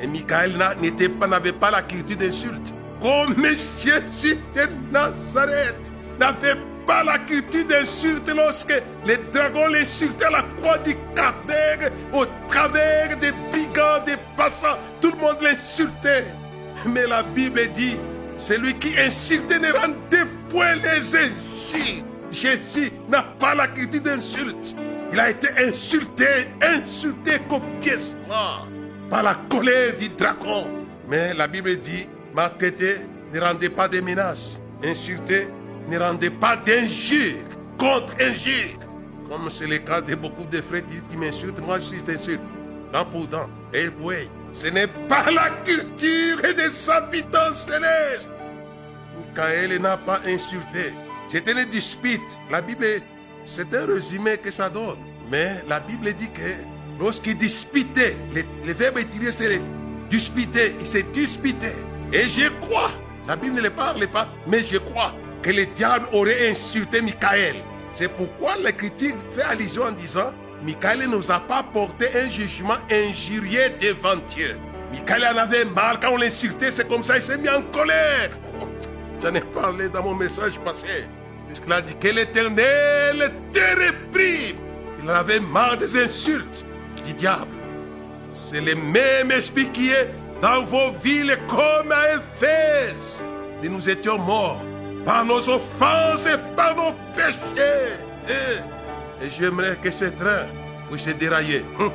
Et 0.00 0.06
Michael 0.06 0.56
n'avait 0.56 1.52
pas 1.52 1.70
la 1.70 1.82
culture 1.82 2.16
d'insulte. 2.16 2.74
Comme 3.02 3.36
Jésus 3.82 4.38
de 4.54 4.62
Nazareth 4.90 5.92
n'avait 6.18 6.56
pas 6.86 7.04
la 7.04 7.18
culture 7.18 7.66
d'insulte 7.66 8.30
lorsque 8.34 8.82
les 9.04 9.18
dragons 9.32 9.68
l'insultaient 9.68 10.24
à 10.24 10.30
la 10.30 10.44
croix 10.56 10.78
du 10.78 10.96
Calvaire, 11.14 11.92
au 12.14 12.24
travers 12.48 13.16
des 13.18 13.32
brigands, 13.50 14.02
des 14.06 14.16
passants. 14.36 14.78
Tout 15.02 15.10
le 15.12 15.18
monde 15.18 15.42
l'insultait. 15.42 16.26
Mais 16.86 17.06
la 17.06 17.22
Bible 17.22 17.70
dit, 17.74 17.96
celui 18.38 18.72
qui 18.74 18.98
insulte 18.98 19.50
ne 19.50 19.70
rendait 19.70 20.30
point 20.48 20.76
les 20.76 21.14
injures. 21.14 22.04
Jésus 22.30 22.92
n'a 23.08 23.22
pas 23.22 23.54
la 23.54 23.66
culture 23.66 24.00
d'insulte. 24.00 24.76
Il 25.12 25.18
a 25.18 25.30
été 25.30 25.48
insulté, 25.58 26.26
insulté 26.62 27.32
copieusement 27.48 28.66
par 29.08 29.22
la 29.24 29.34
colère 29.48 29.96
du 29.96 30.08
dragon. 30.08 30.66
Mais 31.08 31.34
la 31.34 31.48
Bible 31.48 31.76
dit, 31.76 32.08
maltraité, 32.32 32.96
ne 33.32 33.40
rendez 33.40 33.68
pas 33.68 33.88
des 33.88 34.00
menaces. 34.00 34.60
Insulté, 34.84 35.48
ne 35.88 35.98
rendez 35.98 36.30
pas 36.30 36.56
d'injures 36.56 37.36
contre 37.76 38.14
injures. 38.20 38.78
Comme 39.28 39.50
c'est 39.50 39.66
le 39.66 39.78
cas 39.78 40.00
de 40.00 40.14
beaucoup 40.14 40.46
de 40.46 40.58
frères 40.58 40.82
qui, 41.08 41.16
m'insultent, 41.16 41.64
moi 41.64 41.78
je 41.78 41.84
suis 41.84 42.02
insulte. 42.08 42.40
Dent 42.92 43.04
pour 43.04 43.28
dent, 43.28 43.48
et 43.72 43.88
oui, 44.00 44.28
ce 44.52 44.66
n'est 44.66 44.88
pas 44.88 45.30
la 45.30 45.50
culture 45.64 46.38
des 46.42 46.90
habitants 46.90 47.54
célestes. 47.54 48.30
Michael 49.16 49.80
n'a 49.80 49.96
pas 49.96 50.20
insulté. 50.26 50.92
C'était 51.30 51.52
une 51.52 51.64
dispute. 51.66 52.40
La 52.50 52.60
Bible, 52.60 52.84
c'est 53.44 53.72
un 53.72 53.86
résumé 53.86 54.36
que 54.36 54.50
ça 54.50 54.68
donne. 54.68 54.98
Mais 55.30 55.62
la 55.68 55.78
Bible 55.78 56.12
dit 56.12 56.28
que 56.28 56.42
lorsqu'il 56.98 57.38
disputait, 57.38 58.16
le, 58.34 58.72
verbe 58.72 58.98
utilisé 58.98 59.30
c'est 59.30 59.62
disputer, 60.10 60.74
il 60.80 60.86
s'est 60.88 61.04
disputé. 61.04 61.68
Et 62.12 62.28
je 62.28 62.48
crois, 62.60 62.90
la 63.28 63.36
Bible 63.36 63.54
ne 63.54 63.62
le 63.62 63.70
parle 63.70 64.08
pas, 64.08 64.26
mais 64.48 64.64
je 64.64 64.78
crois 64.78 65.14
que 65.40 65.50
le 65.50 65.66
diable 65.66 66.06
aurait 66.12 66.50
insulté 66.50 67.00
Michael. 67.00 67.54
C'est 67.92 68.08
pourquoi 68.08 68.56
l'Écriture 68.56 69.14
fait 69.30 69.42
allusion 69.42 69.84
en 69.84 69.92
disant 69.92 70.32
Michael 70.64 70.98
ne 71.02 71.06
nous 71.06 71.30
a 71.30 71.38
pas 71.38 71.62
porté 71.62 72.06
un 72.12 72.28
jugement 72.28 72.78
injurieux 72.90 73.70
devant 73.80 74.20
Dieu. 74.28 74.58
Michael 74.90 75.28
en 75.32 75.38
avait 75.38 75.64
mal 75.64 76.00
quand 76.02 76.10
on 76.10 76.16
l'insultait, 76.16 76.72
c'est 76.72 76.88
comme 76.88 77.04
ça, 77.04 77.18
il 77.18 77.22
s'est 77.22 77.38
mis 77.38 77.48
en 77.48 77.62
colère. 77.62 78.30
J'en 79.22 79.32
ai 79.32 79.40
parlé 79.40 79.88
dans 79.88 80.02
mon 80.02 80.14
message 80.14 80.58
passé. 80.64 81.04
Puisqu'il 81.50 81.72
a 81.72 81.82
dit 81.82 81.96
que 81.96 82.08
l'éternel 82.08 83.32
te 83.52 83.58
réprime. 83.58 84.56
Il 85.02 85.10
avait 85.10 85.40
marre 85.40 85.76
des 85.76 86.00
insultes 86.00 86.64
du 87.04 87.12
diable. 87.14 87.50
C'est 88.32 88.60
le 88.60 88.76
même 88.76 89.32
esprit 89.32 89.68
qui 89.70 89.90
est 89.90 90.10
dans 90.40 90.62
vos 90.62 90.92
villes 91.02 91.36
comme 91.48 91.90
à 91.90 92.14
Éphèse. 92.14 92.94
Nous 93.68 93.90
étions 93.90 94.18
morts 94.18 94.62
par 95.04 95.24
nos 95.24 95.48
offenses 95.48 96.26
et 96.26 96.38
par 96.56 96.76
nos 96.76 96.92
péchés. 97.14 97.96
Et, 98.28 99.28
j'aimerais 99.38 99.76
que 99.82 99.90
ce 99.90 100.04
train 100.04 100.46
puisse 100.88 101.04
se 101.04 101.10
dérailler. 101.10 101.64
Hum. 101.78 101.90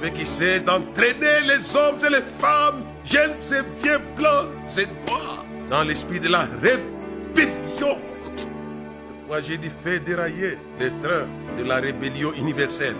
fait 0.00 0.12
qu'il 0.12 0.26
cesse 0.26 0.64
d'entraîner 0.64 1.40
les 1.46 1.76
hommes 1.76 1.98
et 2.06 2.10
les 2.10 2.24
femmes, 2.40 2.84
jeunes 3.04 3.36
et 3.50 3.82
vieux, 3.84 4.00
blancs 4.16 4.48
et 4.78 4.86
noirs, 5.06 5.44
dans 5.68 5.82
l'esprit 5.82 6.20
de 6.20 6.28
la 6.28 6.46
rébellion. 6.62 7.98
J'ai 9.40 9.56
dit 9.56 9.70
fait 9.70 10.00
dérailler 10.00 10.58
le 10.80 10.88
train 11.00 11.26
de 11.58 11.64
la 11.64 11.76
rébellion 11.76 12.32
universelle. 12.34 12.96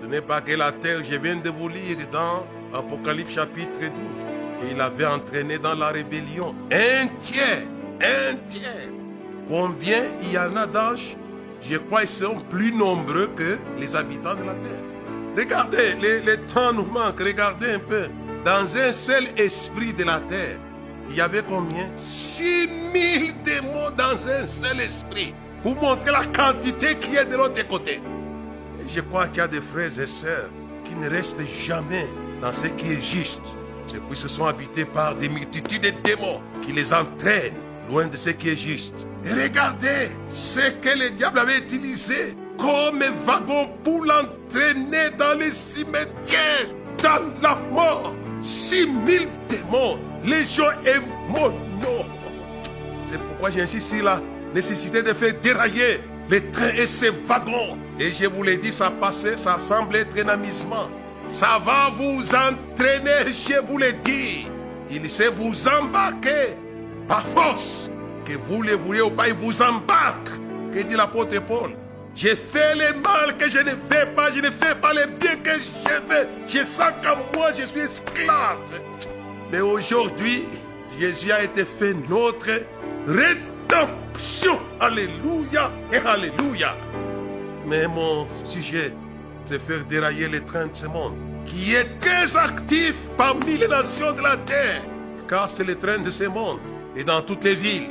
Ce 0.00 0.06
n'est 0.06 0.20
pas 0.20 0.40
que 0.40 0.52
la 0.52 0.72
terre, 0.72 1.00
je 1.08 1.16
viens 1.16 1.36
de 1.36 1.50
vous 1.50 1.68
lire 1.68 1.96
dans 2.10 2.46
Apocalypse 2.74 3.34
chapitre 3.34 3.78
12, 3.78 3.90
qu'il 4.68 4.80
avait 4.80 5.06
entraîné 5.06 5.58
dans 5.58 5.74
la 5.74 5.88
rébellion 5.88 6.54
un 6.72 7.06
tiers, 7.18 7.62
un 8.00 8.34
tiers. 8.46 8.90
Combien 9.48 10.02
il 10.22 10.32
y 10.32 10.38
en 10.38 10.56
a 10.56 10.66
d'anges? 10.66 11.16
Je 11.62 11.76
crois 11.78 12.00
qu'ils 12.00 12.08
sont 12.08 12.40
plus 12.50 12.72
nombreux 12.72 13.30
que 13.36 13.58
les 13.78 13.96
habitants 13.96 14.34
de 14.34 14.44
la 14.44 14.54
terre. 14.54 14.84
Regardez, 15.36 15.94
le, 16.24 16.36
temps 16.46 16.72
nous 16.72 16.84
manque, 16.84 17.20
regardez 17.20 17.72
un 17.72 17.78
peu. 17.78 18.08
Dans 18.44 18.76
un 18.76 18.92
seul 18.92 19.24
esprit 19.36 19.92
de 19.92 20.04
la 20.04 20.20
terre, 20.20 20.58
il 21.08 21.16
y 21.16 21.20
avait 21.20 21.42
combien? 21.42 21.90
6000 21.96 23.34
démons 23.42 23.90
dans 23.96 24.28
un 24.28 24.46
seul 24.46 24.80
esprit. 24.80 25.34
Pour 25.64 25.74
montrer 25.76 26.12
la 26.12 26.24
quantité 26.26 26.94
qui 26.96 27.16
est 27.16 27.24
de 27.24 27.36
l'autre 27.36 27.66
côté. 27.66 27.92
Et 27.94 28.88
je 28.94 29.00
crois 29.00 29.28
qu'il 29.28 29.38
y 29.38 29.40
a 29.40 29.48
des 29.48 29.62
frères 29.62 29.98
et 29.98 30.06
sœurs 30.06 30.50
qui 30.84 30.94
ne 30.94 31.08
restent 31.08 31.40
jamais 31.66 32.06
dans 32.42 32.52
ce 32.52 32.66
qui 32.66 32.92
est 32.92 33.00
juste. 33.00 33.40
C'est 33.86 34.06
qu'ils 34.06 34.16
se 34.16 34.28
sont 34.28 34.44
habités 34.44 34.84
par 34.84 35.14
des 35.14 35.30
multitudes 35.30 35.80
de 35.80 35.90
démons 36.02 36.42
qui 36.60 36.72
les 36.72 36.92
entraînent 36.92 37.54
loin 37.88 38.04
de 38.04 38.16
ce 38.16 38.28
qui 38.28 38.50
est 38.50 38.56
juste. 38.56 39.06
Et 39.24 39.32
regardez 39.32 40.10
ce 40.28 40.60
que 40.82 40.98
le 40.98 41.10
diable 41.12 41.38
avait 41.38 41.60
utilisé 41.60 42.36
comme 42.58 43.02
wagon 43.24 43.70
pour 43.82 44.04
l'entraîner 44.04 45.08
dans 45.18 45.38
les 45.38 45.52
cimetières, 45.52 46.68
dans 47.02 47.22
la 47.42 47.58
mort. 47.72 48.14
Six 48.42 48.86
mille 48.86 49.28
démons, 49.48 49.98
légions 50.22 50.70
et 50.84 51.00
monos. 51.32 52.04
C'est 53.06 53.18
pourquoi 53.18 53.50
j'insiste 53.50 54.02
la 54.02 54.20
nécessité 54.54 55.02
de 55.02 55.12
faire 55.12 55.34
dérailler 55.42 56.00
les 56.30 56.40
trains 56.50 56.72
et 56.76 56.86
ces 56.86 57.10
wagons. 57.10 57.76
Et 57.98 58.12
je 58.12 58.26
vous 58.26 58.42
l'ai 58.42 58.56
dit, 58.56 58.72
ça 58.72 58.90
passait, 58.90 59.36
ça 59.36 59.58
un 59.68 60.28
amusement. 60.28 60.88
Ça 61.28 61.58
va 61.64 61.90
vous 61.96 62.22
entraîner, 62.34 63.32
je 63.32 63.60
vous 63.66 63.78
l'ai 63.78 63.92
dit. 63.92 64.46
Il 64.90 65.08
sait 65.10 65.30
vous 65.30 65.68
embarquer 65.68 66.56
par 67.08 67.22
force. 67.22 67.90
Que 68.24 68.34
vous 68.48 68.62
le 68.62 68.72
voulez 68.72 69.02
ou 69.02 69.10
pas, 69.10 69.28
il 69.28 69.34
vous 69.34 69.60
embarque. 69.60 70.30
Que 70.72 70.82
dit 70.82 70.94
l'apôtre 70.94 71.40
Paul? 71.42 71.72
J'ai 72.14 72.36
fait 72.36 72.74
le 72.76 73.00
mal 73.00 73.36
que 73.36 73.48
je 73.48 73.58
ne 73.58 73.70
fais 73.90 74.06
pas, 74.14 74.30
je 74.30 74.40
ne 74.40 74.50
fais 74.50 74.74
pas 74.80 74.92
le 74.92 75.06
bien 75.18 75.36
que 75.36 75.50
je 75.50 75.90
fais. 76.08 76.28
Je 76.46 76.64
sens 76.64 76.92
qu'à 77.02 77.16
moi, 77.34 77.48
je 77.50 77.66
suis 77.66 77.80
esclave. 77.80 78.58
Mais 79.50 79.60
aujourd'hui, 79.60 80.44
Jésus 80.98 81.32
a 81.32 81.42
été 81.42 81.64
fait 81.64 81.94
notre 82.08 82.48
Alléluia 84.84 85.72
et 85.92 85.96
Alléluia. 85.96 86.76
Mais 87.66 87.86
mon 87.88 88.26
sujet, 88.44 88.92
c'est 89.46 89.58
faire 89.58 89.82
dérailler 89.84 90.28
les 90.28 90.42
trains 90.42 90.66
de 90.66 90.74
ce 90.74 90.86
monde, 90.86 91.14
qui 91.46 91.74
est 91.74 91.98
très 91.98 92.36
actif 92.36 92.94
parmi 93.16 93.56
les 93.56 93.66
nations 93.66 94.12
de 94.12 94.20
la 94.20 94.36
terre, 94.36 94.82
car 95.26 95.48
c'est 95.48 95.64
le 95.64 95.74
train 95.76 95.98
de 95.98 96.10
ce 96.10 96.24
monde 96.24 96.58
et 96.94 97.02
dans 97.02 97.22
toutes 97.22 97.44
les 97.44 97.54
villes. 97.54 97.88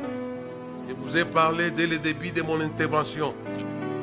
Je 0.88 0.94
vous 0.94 1.18
ai 1.18 1.26
parlé 1.26 1.72
dès 1.72 1.88
le 1.88 1.98
début 1.98 2.32
de 2.32 2.44
mon 2.44 2.62
intervention. 2.62 3.34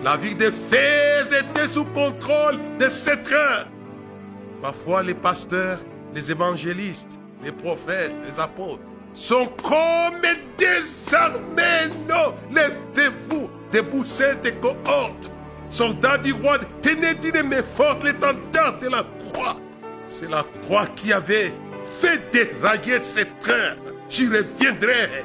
La 0.03 0.17
vie 0.17 0.35
des 0.35 0.50
fées 0.50 1.23
était 1.27 1.69
sous 1.69 1.85
contrôle 1.85 2.59
de 2.79 2.89
ces 2.89 3.23
trains. 3.23 3.67
Parfois, 4.61 5.03
les 5.03 5.15
pasteurs, 5.15 5.79
les 6.12 6.31
évangélistes, 6.31 7.21
les 7.45 7.53
prophètes, 7.53 8.15
les 8.27 8.43
apôtres 8.43 8.83
sont 9.12 9.47
comme 9.62 10.23
des 10.59 11.14
armées. 11.14 11.93
Non, 12.09 12.35
levez-vous, 12.50 13.50
debout 13.73 14.05
saintes 14.05 14.61
cohortes. 14.61 15.31
Soldats 15.69 16.19
du 16.19 16.33
roi, 16.33 16.59
tenez 16.83 17.14
d'une 17.14 17.43
main 17.43 17.62
forte 17.62 18.05
l'étendard 18.05 18.78
de 18.80 18.89
la 18.89 19.04
croix. 19.32 19.56
C'est 20.08 20.28
la 20.28 20.45
croix 20.65 20.87
qui 20.97 21.13
avait 21.13 21.52
fait 22.00 22.21
dérailler 22.32 22.99
ces 23.00 23.26
trains. 23.39 23.76
J'y 24.08 24.26
reviendrai. 24.26 25.25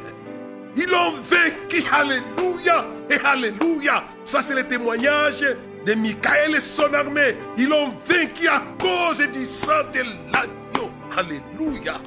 Ils 0.77 0.87
l'ont 0.87 1.13
vaincu. 1.13 1.83
Alléluia 1.91 2.85
et 3.09 3.17
Alléluia. 3.25 4.03
Ça, 4.25 4.41
c'est 4.41 4.53
le 4.53 4.67
témoignage 4.67 5.43
de 5.85 5.93
Michael 5.93 6.55
et 6.55 6.59
son 6.59 6.93
armée. 6.93 7.35
Ils 7.57 7.69
l'ont 7.69 7.93
vaincu 8.07 8.47
à 8.47 8.61
cause 8.79 9.19
du 9.19 9.45
sang 9.45 9.83
de 9.93 9.99
l'agneau. 10.31 10.91
Alléluia. 11.17 11.99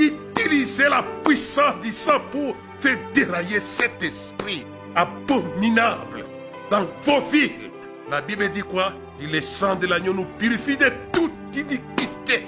Utilisez 0.00 0.88
la 0.88 1.04
puissance 1.22 1.78
du 1.80 1.92
sang 1.92 2.20
pour 2.32 2.56
faire 2.80 2.96
dérailler 3.12 3.60
cet 3.60 4.02
esprit 4.02 4.64
abominable 4.96 6.24
dans 6.70 6.86
vos 7.04 7.20
villes. 7.30 7.70
La 8.10 8.22
Bible 8.22 8.48
dit 8.48 8.62
quoi? 8.62 8.94
Et 9.20 9.26
le 9.26 9.40
sang 9.42 9.76
de 9.76 9.86
l'agneau 9.86 10.14
nous 10.14 10.24
purifie 10.38 10.76
de 10.76 10.90
toute 11.12 11.30
iniquité. 11.54 12.46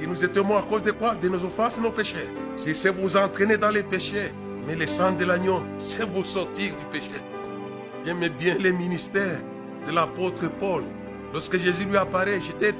Et 0.00 0.06
nous 0.06 0.24
étions 0.24 0.58
à 0.58 0.62
cause 0.62 0.82
de 0.82 0.90
quoi? 0.90 1.14
De 1.14 1.28
nos 1.28 1.44
offenses 1.44 1.78
et 1.78 1.80
nos 1.80 1.92
péchés. 1.92 2.28
Si 2.56 2.74
c'est 2.74 2.90
vous 2.90 3.16
entraîner 3.16 3.56
dans 3.56 3.70
les 3.70 3.84
péchés, 3.84 4.32
mais 4.66 4.74
le 4.74 4.86
sang 4.86 5.12
de 5.12 5.24
l'agneau, 5.24 5.62
c'est 5.78 6.04
vous 6.04 6.24
sortir 6.24 6.72
du 6.76 6.84
péché. 6.90 7.12
J'aimais 8.04 8.30
bien 8.30 8.56
les 8.58 8.72
ministères 8.72 9.38
de 9.86 9.92
l'apôtre 9.92 10.50
Paul. 10.58 10.82
Lorsque 11.32 11.56
Jésus 11.56 11.84
lui 11.84 11.96
apparaît, 11.96 12.40
j'étais 12.40 12.72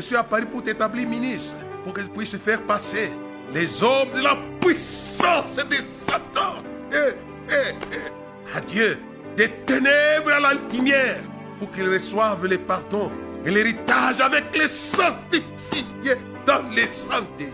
sur 0.00 0.18
apparu 0.18 0.46
pour 0.46 0.62
t'établir 0.62 1.08
ministre, 1.08 1.56
pour 1.84 1.92
que 1.92 2.00
tu 2.00 2.08
puisses 2.08 2.36
faire 2.36 2.60
passer 2.62 3.10
les 3.52 3.82
hommes 3.82 4.12
de 4.14 4.22
la 4.22 4.36
puissance 4.60 5.56
de 5.56 5.76
Satan. 5.88 6.56
Eh, 6.92 7.14
eh, 7.50 7.74
eh. 7.92 8.56
Adieu, 8.56 8.98
des 9.36 9.48
ténèbres 9.66 10.32
à 10.32 10.40
la 10.40 10.54
lumière, 10.72 11.20
pour 11.58 11.70
qu'ils 11.70 11.88
reçoivent 11.88 12.46
les 12.46 12.58
pardons 12.58 13.10
et 13.44 13.50
l'héritage 13.50 14.20
avec 14.20 14.56
les 14.56 14.68
sanctifiés 14.68 16.16
dans 16.46 16.62
les 16.74 16.82
Jésus. 16.82 17.52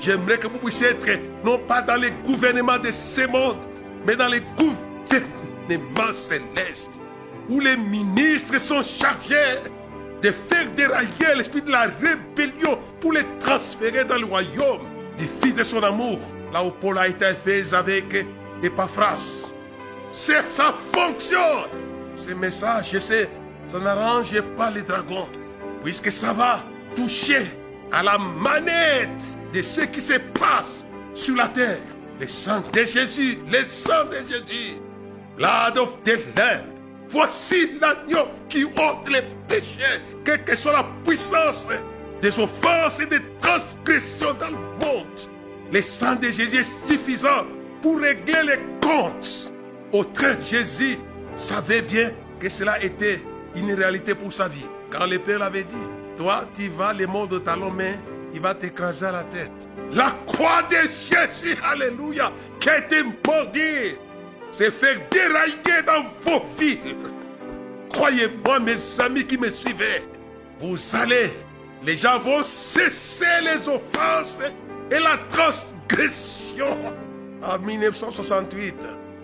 J'aimerais 0.00 0.38
que 0.38 0.46
vous 0.46 0.58
puissiez 0.58 0.88
être 0.88 1.20
non 1.44 1.58
pas 1.58 1.82
dans 1.82 1.96
les 1.96 2.10
gouvernements 2.24 2.78
de 2.78 2.90
ce 2.90 3.26
monde, 3.26 3.58
mais 4.06 4.14
dans 4.14 4.28
les 4.28 4.42
gouvernements 4.56 6.12
célestes, 6.12 7.00
où 7.48 7.60
les 7.60 7.76
ministres 7.76 8.58
sont 8.60 8.82
chargés 8.82 9.60
de 10.26 10.32
faire 10.32 10.68
dérailler 10.74 11.36
l'esprit 11.36 11.62
de 11.62 11.70
la 11.70 11.82
rébellion 11.82 12.80
pour 13.00 13.12
les 13.12 13.24
transférer 13.38 14.04
dans 14.04 14.16
le 14.16 14.24
royaume 14.24 14.80
du 15.16 15.24
Fils 15.24 15.54
de 15.54 15.62
son 15.62 15.80
amour, 15.84 16.18
là 16.52 16.64
où 16.64 16.72
Paul 16.72 16.98
a 16.98 17.06
été 17.06 17.26
fait 17.32 17.72
avec 17.72 18.26
Epaphras. 18.60 19.52
C'est 20.12 20.44
sa 20.50 20.74
fonction. 20.92 21.68
Ce 22.16 22.34
message, 22.34 22.90
je 22.92 22.98
ça 22.98 23.78
n'arrange 23.78 24.40
pas 24.56 24.70
les 24.72 24.82
dragons, 24.82 25.28
puisque 25.84 26.10
ça 26.10 26.32
va 26.32 26.64
toucher 26.96 27.42
à 27.92 28.02
la 28.02 28.18
manette 28.18 29.38
de 29.52 29.62
ce 29.62 29.82
qui 29.82 30.00
se 30.00 30.14
passe 30.14 30.84
sur 31.14 31.36
la 31.36 31.46
terre. 31.48 31.78
Le 32.20 32.26
sang 32.26 32.62
de 32.72 32.84
Jésus, 32.84 33.38
le 33.46 33.62
sang 33.62 34.06
de 34.06 34.16
Jésus, 34.28 34.80
blood 35.36 35.78
of 35.78 36.02
the 36.02 36.16
Voici 37.08 37.78
l'agneau 37.80 38.28
qui 38.48 38.64
ôte 38.64 39.08
les 39.10 39.22
péchés, 39.48 40.00
quelle 40.24 40.44
que 40.44 40.56
soit 40.56 40.72
la 40.72 40.86
puissance 41.04 41.66
des 42.20 42.38
offenses 42.38 43.00
et 43.00 43.06
des 43.06 43.20
transgressions 43.40 44.34
dans 44.34 44.48
le 44.48 44.84
monde. 44.84 45.06
Le 45.72 45.82
sang 45.82 46.16
de 46.16 46.28
Jésus 46.28 46.58
est 46.58 46.86
suffisant 46.86 47.44
pour 47.82 48.00
régler 48.00 48.42
les 48.44 48.60
comptes. 48.80 49.52
Autre 49.92 50.36
Jésus 50.48 50.98
savait 51.34 51.82
bien 51.82 52.10
que 52.40 52.48
cela 52.48 52.82
était 52.82 53.20
une 53.54 53.72
réalité 53.72 54.14
pour 54.14 54.32
sa 54.32 54.48
vie. 54.48 54.66
Car 54.90 55.06
le 55.06 55.18
Père 55.18 55.38
l'avait 55.38 55.64
dit, 55.64 55.74
toi 56.16 56.44
tu 56.54 56.68
vas 56.68 56.92
le 56.92 57.06
monde 57.06 57.30
de 57.30 57.38
talon, 57.38 57.70
mais 57.70 57.98
il 58.32 58.40
va 58.40 58.54
t'écraser 58.54 59.06
à 59.06 59.12
la 59.12 59.24
tête. 59.24 59.52
La 59.92 60.16
croix 60.26 60.62
de 60.68 60.76
Jésus, 60.76 61.56
alléluia, 61.64 62.32
qui 62.58 62.68
a 62.68 62.78
été 62.78 63.02
mordue, 63.02 63.96
c'est 64.56 64.70
faire 64.70 64.96
dérailler 65.10 65.82
dans 65.86 66.04
vos 66.22 66.42
vies. 66.58 66.78
Croyez-moi, 67.92 68.58
mes 68.60 69.00
amis 69.00 69.26
qui 69.26 69.36
me 69.36 69.50
suivez, 69.50 70.02
vous 70.58 70.78
allez, 70.96 71.30
les 71.82 71.94
gens 71.94 72.18
vont 72.18 72.42
cesser 72.42 73.26
les 73.42 73.68
offenses 73.68 74.38
et 74.90 74.98
la 74.98 75.18
transgression. 75.28 76.74
En 77.42 77.58
1968, 77.58 78.76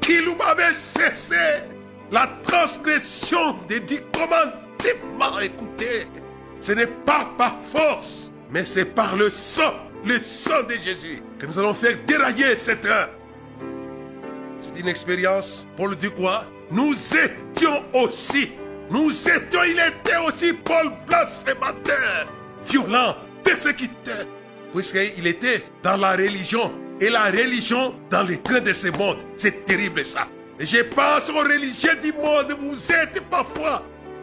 qui 0.03 0.23
nous 0.23 0.37
m'avait 0.37 0.75
cessé 0.75 1.63
la 2.11 2.29
transgression 2.43 3.57
des 3.67 3.81
dix 3.81 4.03
commandements. 4.13 5.39
Écoutez, 5.41 6.09
ce 6.61 6.73
n'est 6.73 6.87
pas 6.87 7.27
par 7.39 7.57
force, 7.73 8.31
mais 8.51 8.67
c'est 8.67 8.85
par 8.85 9.17
le 9.17 9.31
sang, 9.31 9.73
le 10.05 10.19
sang 10.19 10.63
de 10.69 10.75
Jésus, 10.75 11.23
que 11.39 11.47
nous 11.47 11.59
allons 11.59 11.73
faire 11.73 11.97
dérailler 12.07 12.55
ce 12.55 12.73
train. 12.73 13.07
C'est 14.63 14.81
une 14.81 14.89
expérience. 14.89 15.67
Paul 15.77 15.97
dit 15.97 16.11
quoi 16.11 16.45
Nous 16.71 16.95
étions 16.95 17.83
aussi, 17.93 18.53
nous 18.91 19.11
étions, 19.11 19.65
il 19.65 19.79
était 19.79 20.17
aussi 20.27 20.53
Paul 20.53 20.93
blasphémateur, 21.07 22.29
violent, 22.65 23.17
persécuteur, 23.43 24.27
puisqu'il 24.73 25.27
était 25.27 25.65
dans 25.83 25.97
la 25.97 26.13
religion 26.13 26.73
et 27.01 27.11
la 27.11 27.25
religion 27.25 27.95
dans 28.11 28.23
les 28.23 28.39
trains 28.39 28.61
de 28.61 28.73
ce 28.73 28.89
monde. 28.89 29.19
C'est 29.37 29.65
terrible 29.65 30.05
ça. 30.05 30.29
Je 30.61 30.83
pense 30.83 31.29
aux 31.31 31.41
religieux 31.41 31.97
du 32.01 32.13
monde. 32.13 32.57
Vous 32.61 32.93
êtes 32.93 33.21
parfois 33.29 33.83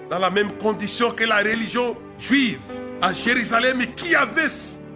dans 0.10 0.20
la 0.20 0.30
même 0.30 0.54
condition 0.54 1.12
que 1.12 1.26
la 1.26 1.40
religion 1.40 1.98
juive 2.18 2.60
à 3.02 3.12
Jérusalem 3.12 3.86
qui 3.96 4.16
avait 4.16 4.48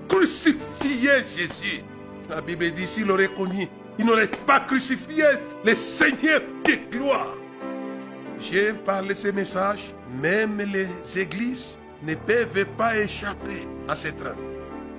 crucifié 0.08 1.12
Jésus. 1.36 1.84
La 2.29 2.39
Bible 2.39 2.71
dit 2.71 2.88
s'il 2.88 3.12
aurait 3.12 3.27
connu, 3.27 3.67
il 3.97 4.06
n'aurait 4.06 4.27
pas 4.27 4.60
crucifié 4.62 5.25
le 5.63 5.75
Seigneur 5.75 6.41
de 6.65 6.73
gloire. 6.91 7.36
J'ai 8.39 8.73
parlé 8.73 9.13
ces 9.15 9.32
messages, 9.32 9.93
même 10.21 10.58
les 10.58 10.88
églises 11.19 11.77
ne 12.01 12.15
peuvent 12.15 12.65
pas 12.77 12.97
échapper 12.97 13.67
à 13.88 13.95
ce 13.95 14.10
train. 14.10 14.36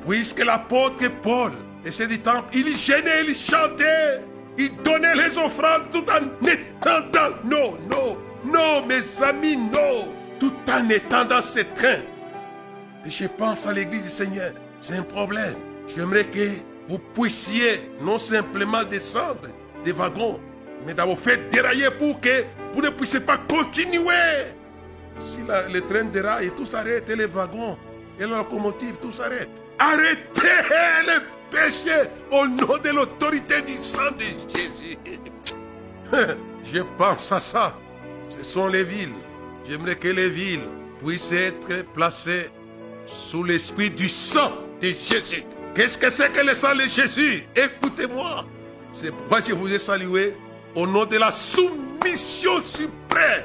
Puisque 0.07 0.45
l'apôtre 0.45 1.11
Paul, 1.23 1.53
et 1.85 2.07
du 2.07 2.19
temple, 2.21 2.49
il 2.55 2.77
gênait, 2.77 3.25
il 3.27 3.35
chantait, 3.35 4.23
il 4.57 4.75
donnait 4.83 5.15
les 5.15 5.37
offrandes 5.37 5.91
tout 5.91 6.05
en 6.11 6.47
étant. 6.47 7.01
Non, 7.45 7.77
non, 7.91 8.17
non, 8.47 8.87
mes 8.87 9.23
amis, 9.23 9.57
non. 9.57 10.13
Tout 10.41 10.55
en 10.71 10.89
étant 10.89 11.25
dans 11.25 11.43
ce 11.43 11.61
train. 11.61 12.01
Et 13.07 13.11
je 13.11 13.27
pense 13.27 13.67
à 13.67 13.73
l'église 13.73 14.03
du 14.03 14.09
Seigneur. 14.09 14.53
C'est 14.81 14.97
un 14.97 15.03
problème. 15.03 15.55
J'aimerais 15.95 16.25
que 16.25 16.49
vous 16.89 16.99
puissiez 16.99 17.91
non 18.01 18.19
simplement 18.19 18.85
descendre 18.85 19.49
des 19.85 19.93
wagons, 19.93 20.41
mais 20.87 20.95
d'avoir 20.95 21.19
fait 21.19 21.49
dérailler 21.51 21.91
pour 21.99 22.21
que 22.21 22.45
vous 22.75 22.83
ne 22.83 22.91
puissiez 22.91 23.21
pas 23.21 23.39
continuer. 23.39 24.15
Si 25.19 25.39
le 25.73 25.81
train 25.81 26.05
déraille, 26.05 26.51
tout 26.55 26.67
s'arrête, 26.67 27.09
et 27.09 27.17
les 27.17 27.27
wagons, 27.27 27.79
et 28.19 28.27
la 28.27 28.39
locomotive, 28.39 28.97
tout 29.01 29.13
s'arrête. 29.13 29.63
Arrêtez 29.79 30.49
le 31.07 31.21
péché 31.51 32.09
au 32.31 32.47
nom 32.47 32.79
de 32.83 32.91
l'autorité 32.91 33.63
du 33.63 33.75
sang 33.75 34.11
de 34.13 34.25
Jésus. 34.53 34.99
Je 36.65 36.83
pense 36.99 37.33
à 37.33 37.41
ça. 37.41 37.79
Ce 38.31 38.43
sont 38.43 38.67
les 38.67 38.85
villes. 38.85 39.15
J'aimerais 39.69 39.97
que 39.97 40.09
les 40.09 40.29
villes 40.29 40.67
puissent 41.03 41.33
être 41.33 41.85
placées 41.93 42.51
sous 43.07 43.45
l'esprit 43.45 43.91
du 43.91 44.09
sang 44.09 44.53
de 44.81 44.89
Jésus. 44.89 45.45
Qu'est-ce 45.75 45.99
que 45.99 46.09
c'est 46.09 46.33
que 46.33 46.41
le 46.41 46.55
sang 46.55 46.75
de 46.75 46.83
Jésus? 46.83 47.45
Écoutez-moi. 47.57 48.45
C'est 48.93 49.11
pourquoi 49.11 49.41
je 49.41 49.53
vous 49.53 49.73
ai 49.73 49.79
salué 49.81 50.37
au 50.75 50.87
nom 50.87 51.05
de 51.05 51.17
la 51.17 51.33
soumission 51.33 52.61
suprême. 52.61 53.43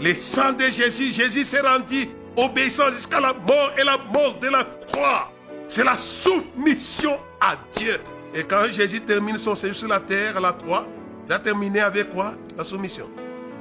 Le 0.00 0.14
sang 0.14 0.52
de 0.52 0.64
Jésus, 0.64 1.12
Jésus 1.12 1.44
s'est 1.44 1.60
rendu 1.60 2.08
obéissant 2.34 2.90
jusqu'à 2.90 3.20
la 3.20 3.34
mort 3.34 3.72
et 3.78 3.84
la 3.84 3.98
mort 3.98 4.38
de 4.38 4.48
la 4.48 4.64
croix. 4.64 5.30
C'est 5.68 5.84
la 5.84 5.98
soumission 5.98 7.18
à 7.40 7.56
Dieu. 7.76 8.00
Et 8.34 8.42
quand 8.42 8.66
Jésus 8.72 9.00
termine 9.02 9.36
son 9.36 9.54
séjour 9.54 9.76
sur 9.76 9.88
la 9.88 10.00
terre, 10.00 10.38
à 10.38 10.40
la 10.40 10.52
croix, 10.52 10.86
il 11.26 11.32
a 11.32 11.38
terminé 11.38 11.80
avec 11.80 12.10
quoi? 12.10 12.34
La 12.56 12.64
soumission. 12.64 13.10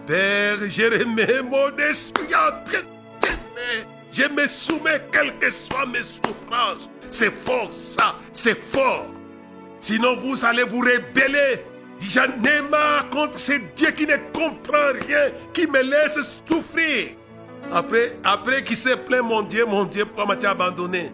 Père, 0.07 0.57
je 0.69 0.83
remets 0.83 1.41
mon 1.43 1.75
esprit 1.77 2.33
entre 2.33 2.81
tes 3.19 3.29
mains. 3.29 3.89
Je 4.11 4.23
me 4.23 4.47
soumets, 4.47 5.01
quelles 5.11 5.37
que 5.37 5.51
soient 5.51 5.85
mes 5.85 5.99
souffrances. 5.99 6.89
C'est 7.11 7.33
fort, 7.33 7.69
ça, 7.71 8.15
c'est 8.31 8.57
fort. 8.57 9.07
Sinon, 9.81 10.17
vous 10.17 10.45
allez 10.45 10.63
vous 10.63 10.79
rébeller. 10.79 11.63
Déjà, 11.99 12.27
marre 12.69 13.09
contre 13.09 13.39
ce 13.39 13.53
Dieu 13.75 13.91
qui 13.91 14.05
ne 14.05 14.15
comprend 14.33 14.93
rien, 15.07 15.31
qui 15.53 15.67
me 15.67 15.81
laisse 15.81 16.31
souffrir. 16.47 17.09
Après, 17.71 18.17
après 18.23 18.63
qu'il 18.63 18.77
s'est 18.77 18.97
plaint, 18.97 19.23
mon 19.23 19.41
Dieu, 19.41 19.65
mon 19.65 19.85
Dieu, 19.85 20.05
pourquoi 20.05 20.25
m'as-tu 20.25 20.45
abandonné? 20.45 21.11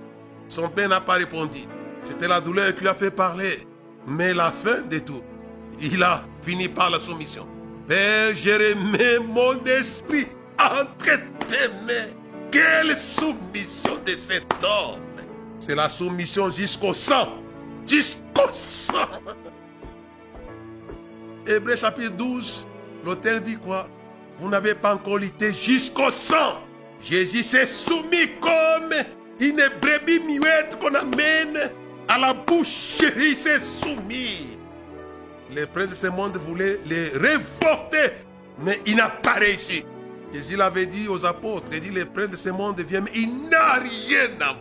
Son 0.47 0.69
père 0.69 0.89
n'a 0.89 1.01
pas 1.01 1.13
répondu. 1.13 1.59
C'était 2.03 2.27
la 2.27 2.39
douleur 2.39 2.75
qui 2.75 2.87
a 2.87 2.93
fait 2.93 3.11
parler. 3.11 3.67
Mais 4.07 4.33
la 4.33 4.51
fin 4.51 4.81
de 4.81 4.99
tout, 4.99 5.23
il 5.81 6.01
a 6.03 6.23
fini 6.43 6.67
par 6.67 6.91
la 6.91 6.99
soumission. 6.99 7.47
Père, 7.87 8.35
je 8.35 8.51
remets 8.51 9.19
mon 9.19 9.63
esprit 9.65 10.27
entre 10.59 11.19
tes 11.47 11.67
mains. 11.85 12.11
Quelle 12.51 12.95
soumission 12.95 13.97
de 14.05 14.11
cet 14.11 14.45
homme 14.63 15.04
C'est 15.59 15.75
la 15.75 15.89
soumission 15.89 16.51
jusqu'au 16.51 16.93
sang. 16.93 17.29
Jusqu'au 17.87 18.49
sang. 18.51 19.09
Hébreu 21.47 21.75
chapitre 21.75 22.11
12, 22.11 22.67
l'auteur 23.03 23.41
dit 23.41 23.57
quoi? 23.57 23.87
Vous 24.39 24.49
n'avez 24.49 24.73
pas 24.73 24.95
encore 24.95 25.17
lutté 25.17 25.53
jusqu'au 25.53 26.11
sang. 26.11 26.59
Jésus 27.01 27.43
s'est 27.43 27.65
soumis 27.65 28.31
comme 28.41 28.93
une 29.39 29.61
brebis 29.81 30.19
muette 30.19 30.77
qu'on 30.79 30.93
amène 30.95 31.71
à 32.07 32.17
la 32.17 32.33
boucherie. 32.33 33.31
Il 33.31 33.37
s'est 33.37 33.59
soumis. 33.59 34.47
Les 35.51 35.67
princes 35.67 35.89
de 35.89 35.95
ce 35.95 36.07
monde 36.07 36.37
voulaient 36.37 36.79
les 36.85 37.09
révolter, 37.09 38.13
mais 38.59 38.81
il 38.85 38.95
n'a 38.95 39.09
pas 39.09 39.33
réussi. 39.33 39.85
Jésus 40.33 40.57
l'avait 40.57 40.87
dit 40.87 41.07
aux 41.07 41.23
apôtres, 41.25 41.67
il 41.71 41.79
dit, 41.79 41.91
les 41.91 42.05
princes 42.05 42.31
de 42.31 42.35
ce 42.35 42.49
monde 42.49 42.79
viennent, 42.81 43.07
il 43.13 43.47
n'a 43.49 43.75
rien 43.75 44.29
à 44.41 44.57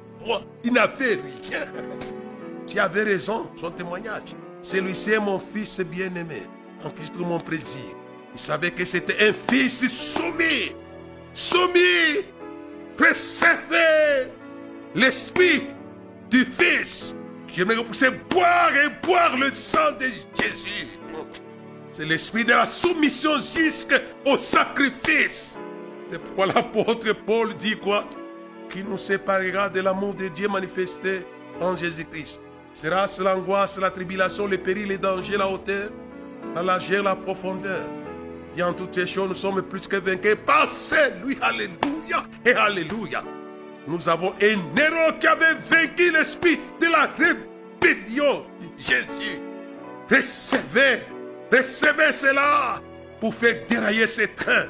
Il 0.62 0.72
n'avait 0.72 1.20
rien. 1.42 1.66
Tu 2.66 2.78
avais 2.78 3.02
raison, 3.02 3.50
son 3.60 3.70
témoignage. 3.70 4.34
Celui-ci 4.62 5.12
est 5.12 5.20
mon 5.20 5.38
fils 5.38 5.80
bien-aimé, 5.80 6.42
en 6.82 6.90
Christ 6.90 7.14
mon 7.18 7.38
plaisir. 7.38 7.84
Il 8.32 8.40
savait 8.40 8.70
que 8.70 8.84
c'était 8.84 9.28
un 9.28 9.32
fils 9.48 9.86
soumis, 9.86 10.74
soumis, 11.34 12.24
préservé 12.96 14.30
l'esprit 14.94 15.64
du 16.30 16.44
fils. 16.44 17.14
J'aimerais 17.52 17.76
que 17.76 17.82
vous 17.82 18.18
boire 18.30 18.70
et 18.74 19.06
boire 19.06 19.36
le 19.36 19.52
sang 19.52 19.92
de 20.00 20.06
Jésus. 20.06 20.88
C'est 21.92 22.06
l'esprit 22.06 22.44
de 22.44 22.50
la 22.50 22.66
soumission 22.66 23.38
jusqu'au 23.38 24.38
sacrifice. 24.38 25.56
C'est 26.10 26.18
pourquoi 26.20 26.46
l'apôtre 26.46 27.12
Paul 27.24 27.54
dit 27.56 27.76
quoi? 27.76 28.04
Qui 28.74 28.82
nous 28.82 28.98
séparera 28.98 29.68
de 29.68 29.78
l'amour 29.78 30.14
de 30.14 30.26
Dieu 30.26 30.48
manifesté 30.48 31.24
en 31.60 31.76
Jésus-Christ. 31.76 32.40
Sera-ce 32.72 33.22
l'angoisse, 33.22 33.78
la 33.78 33.88
tribulation, 33.88 34.48
les 34.48 34.58
périls, 34.58 34.88
les 34.88 34.98
dangers, 34.98 35.36
la 35.36 35.48
hauteur, 35.48 35.90
la 36.56 36.62
largeur, 36.64 37.04
la 37.04 37.14
profondeur 37.14 37.84
Et 38.56 38.64
en 38.64 38.72
toutes 38.72 38.92
ces 38.92 39.06
choses, 39.06 39.28
nous 39.28 39.36
sommes 39.36 39.62
plus 39.62 39.86
que 39.86 39.94
vainqueurs 39.94 40.38
par 40.38 40.68
celui. 40.68 41.38
Alléluia 41.40 42.26
et 42.44 42.50
Alléluia. 42.50 43.22
Nous 43.86 44.08
avons 44.08 44.32
un 44.42 44.80
héros 44.80 45.12
qui 45.20 45.26
avait 45.28 45.54
vaincu 45.54 46.10
l'esprit 46.10 46.58
de 46.80 46.86
la 46.86 47.08
rébellion. 47.16 48.44
Jésus. 48.76 49.38
Recevez, 50.10 51.04
recevez 51.52 52.10
cela 52.10 52.82
pour 53.20 53.36
faire 53.36 53.54
dérailler 53.68 54.08
ces 54.08 54.26
trains. 54.26 54.66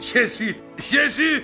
Jésus, 0.00 0.54
Jésus, 0.78 1.42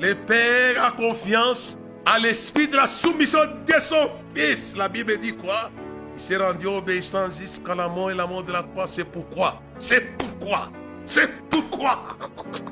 le 0.00 0.14
Père 0.14 0.84
a 0.84 0.90
confiance 0.92 1.76
à 2.06 2.18
l'esprit 2.18 2.68
de 2.68 2.76
la 2.76 2.86
soumission 2.86 3.40
de 3.66 3.80
son 3.80 4.10
Fils. 4.34 4.76
La 4.76 4.88
Bible 4.88 5.18
dit 5.18 5.34
quoi? 5.34 5.70
Il 6.16 6.20
s'est 6.20 6.36
rendu 6.36 6.66
obéissant 6.66 7.28
jusqu'à 7.30 7.74
la 7.74 7.88
mort 7.88 8.10
et 8.10 8.14
la 8.14 8.26
mort 8.26 8.42
de 8.42 8.52
la 8.52 8.62
croix. 8.62 8.86
C'est 8.86 9.04
pourquoi, 9.04 9.60
c'est 9.78 10.16
pourquoi, 10.16 10.70
c'est 11.04 11.28
pourquoi? 11.48 12.04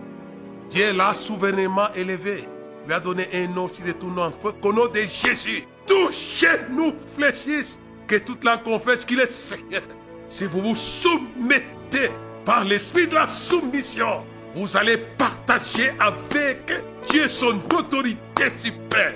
Dieu 0.70 0.92
l'a 0.96 1.14
souverainement 1.14 1.92
élevé. 1.94 2.48
Lui 2.86 2.94
a 2.94 3.00
donné 3.00 3.28
un 3.34 3.48
nom 3.48 3.64
aussi 3.64 3.82
de 3.82 3.92
tout 3.92 4.10
nom, 4.10 4.30
qu'au 4.62 4.72
nom 4.72 4.86
de 4.86 5.00
Jésus, 5.00 5.64
touchez 5.86 6.60
nous 6.70 6.92
fléchissent, 7.16 7.80
que 8.06 8.16
toute 8.16 8.44
la 8.44 8.58
confesse 8.58 9.04
qu'il 9.04 9.20
est 9.20 9.32
Seigneur. 9.32 9.82
Si 10.28 10.44
vous 10.44 10.60
vous 10.60 10.76
soumettez 10.76 12.10
par 12.44 12.62
l'esprit 12.62 13.08
de 13.08 13.14
la 13.14 13.26
soumission, 13.26 14.24
vous 14.56 14.74
allez 14.74 14.96
partager 14.96 15.90
avec 16.00 16.72
Dieu 17.10 17.28
son 17.28 17.60
autorité 17.74 18.44
suprême. 18.58 19.14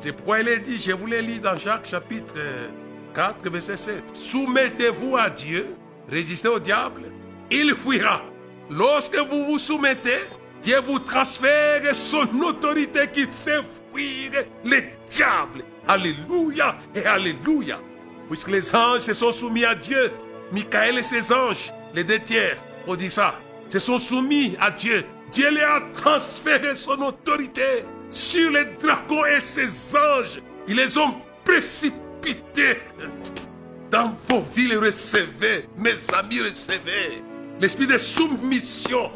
C'est 0.00 0.10
pourquoi 0.10 0.40
il 0.40 0.48
est 0.48 0.58
dit, 0.58 0.80
je 0.80 0.90
vous 0.90 1.06
l'ai 1.06 1.22
lu 1.22 1.38
dans 1.38 1.56
Jacques 1.56 1.86
chapitre 1.86 2.34
4, 3.14 3.48
verset 3.48 3.76
7. 3.76 4.02
Soumettez-vous 4.14 5.16
à 5.16 5.30
Dieu, 5.30 5.76
résistez 6.08 6.48
au 6.48 6.58
diable, 6.58 7.02
il 7.52 7.72
fuira. 7.76 8.22
Lorsque 8.68 9.16
vous 9.16 9.44
vous 9.44 9.58
soumettez, 9.58 10.18
Dieu 10.60 10.80
vous 10.80 10.98
transfère 10.98 11.94
son 11.94 12.28
autorité 12.40 13.08
qui 13.12 13.26
fait 13.26 13.62
fuir 13.92 14.42
les 14.64 14.94
diables. 15.08 15.62
Alléluia 15.86 16.76
et 16.96 17.04
Alléluia. 17.04 17.78
Puisque 18.28 18.48
les 18.48 18.74
anges 18.74 19.02
se 19.02 19.14
sont 19.14 19.30
soumis 19.30 19.64
à 19.64 19.76
Dieu, 19.76 20.10
Michael 20.50 20.98
et 20.98 21.02
ses 21.04 21.32
anges, 21.32 21.72
les 21.94 22.02
deux 22.02 22.18
tiers, 22.18 22.56
on 22.88 22.96
dit 22.96 23.10
ça, 23.10 23.38
se 23.72 23.78
sont 23.78 23.98
soumis 23.98 24.56
à 24.60 24.70
Dieu. 24.70 25.04
Dieu 25.32 25.50
leur 25.50 25.76
a 25.76 25.80
transféré 25.92 26.76
son 26.76 27.00
autorité 27.00 27.84
sur 28.10 28.50
les 28.50 28.66
dragons 28.80 29.24
et 29.24 29.40
ses 29.40 29.96
anges. 29.96 30.42
Ils 30.68 30.76
les 30.76 30.98
ont 30.98 31.14
précipités 31.44 32.76
dans 33.90 34.14
vos 34.28 34.42
villes. 34.54 34.76
Recevez, 34.76 35.68
mes 35.78 35.94
amis, 36.12 36.40
recevez 36.40 37.22
l'esprit 37.60 37.86
de 37.86 37.96
soumission. 37.96 39.10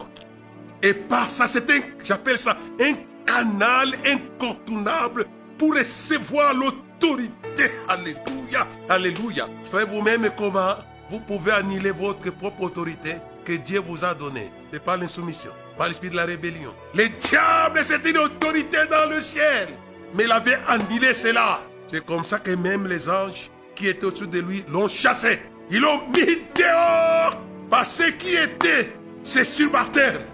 Et 0.82 0.94
par 0.94 1.30
ça, 1.30 1.46
c'est 1.46 1.70
un, 1.70 1.80
j'appelle 2.02 2.38
ça 2.38 2.56
un 2.80 2.94
canal 3.26 3.94
incontournable 4.06 5.26
pour 5.58 5.74
recevoir 5.74 6.54
l'autorité 6.54 6.86
autorité. 6.96 7.70
Alléluia. 7.88 8.66
Alléluia. 8.88 9.48
Faites 9.64 9.88
vous-même 9.88 10.30
comment? 10.36 10.74
Vous 11.10 11.20
pouvez 11.20 11.52
annuler 11.52 11.90
votre 11.90 12.30
propre 12.30 12.62
autorité 12.62 13.16
que 13.46 13.52
Dieu 13.52 13.80
vous 13.80 14.04
a 14.04 14.12
donnée. 14.12 14.50
C'est 14.72 14.82
pas 14.82 14.96
l'insoumission, 14.96 15.50
pas 15.78 15.86
l'esprit 15.86 16.10
de 16.10 16.16
la 16.16 16.24
rébellion. 16.24 16.74
Le 16.94 17.08
diable, 17.08 17.80
c'est 17.84 18.04
une 18.04 18.18
autorité 18.18 18.78
dans 18.90 19.08
le 19.08 19.22
ciel. 19.22 19.68
Mais 20.14 20.24
il 20.24 20.32
avait 20.32 20.58
annulé 20.66 21.14
cela. 21.14 21.62
C'est 21.86 22.04
comme 22.04 22.24
ça 22.24 22.40
que 22.40 22.50
même 22.50 22.88
les 22.88 23.08
anges 23.08 23.50
qui 23.76 23.86
étaient 23.86 24.04
au-dessus 24.04 24.26
de 24.26 24.40
lui 24.40 24.64
l'ont 24.68 24.88
chassé. 24.88 25.40
Ils 25.70 25.80
l'ont 25.80 26.08
mis 26.08 26.38
dehors 26.56 27.40
par 27.70 27.86
ce 27.86 28.10
qui 28.10 28.34
était 28.34 28.92
ses 29.22 29.44
subalternes. 29.44 30.24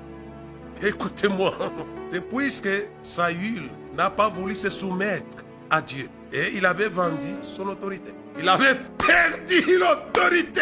Écoutez-moi, 0.83 1.55
c'est 2.11 2.27
puisque 2.27 2.69
Saül 3.03 3.69
n'a 3.95 4.09
pas 4.11 4.29
voulu 4.29 4.57
se 4.57 4.71
soumettre 4.71 5.45
à 5.71 5.83
Dieu 5.83 6.09
et 6.33 6.53
il 6.55 6.65
avait 6.65 6.89
vendu 6.89 7.35
son 7.57 7.69
autorité. 7.69 8.13
Il 8.39 8.49
avait 8.49 8.77
perdu 8.99 9.79
l'autorité. 9.79 10.61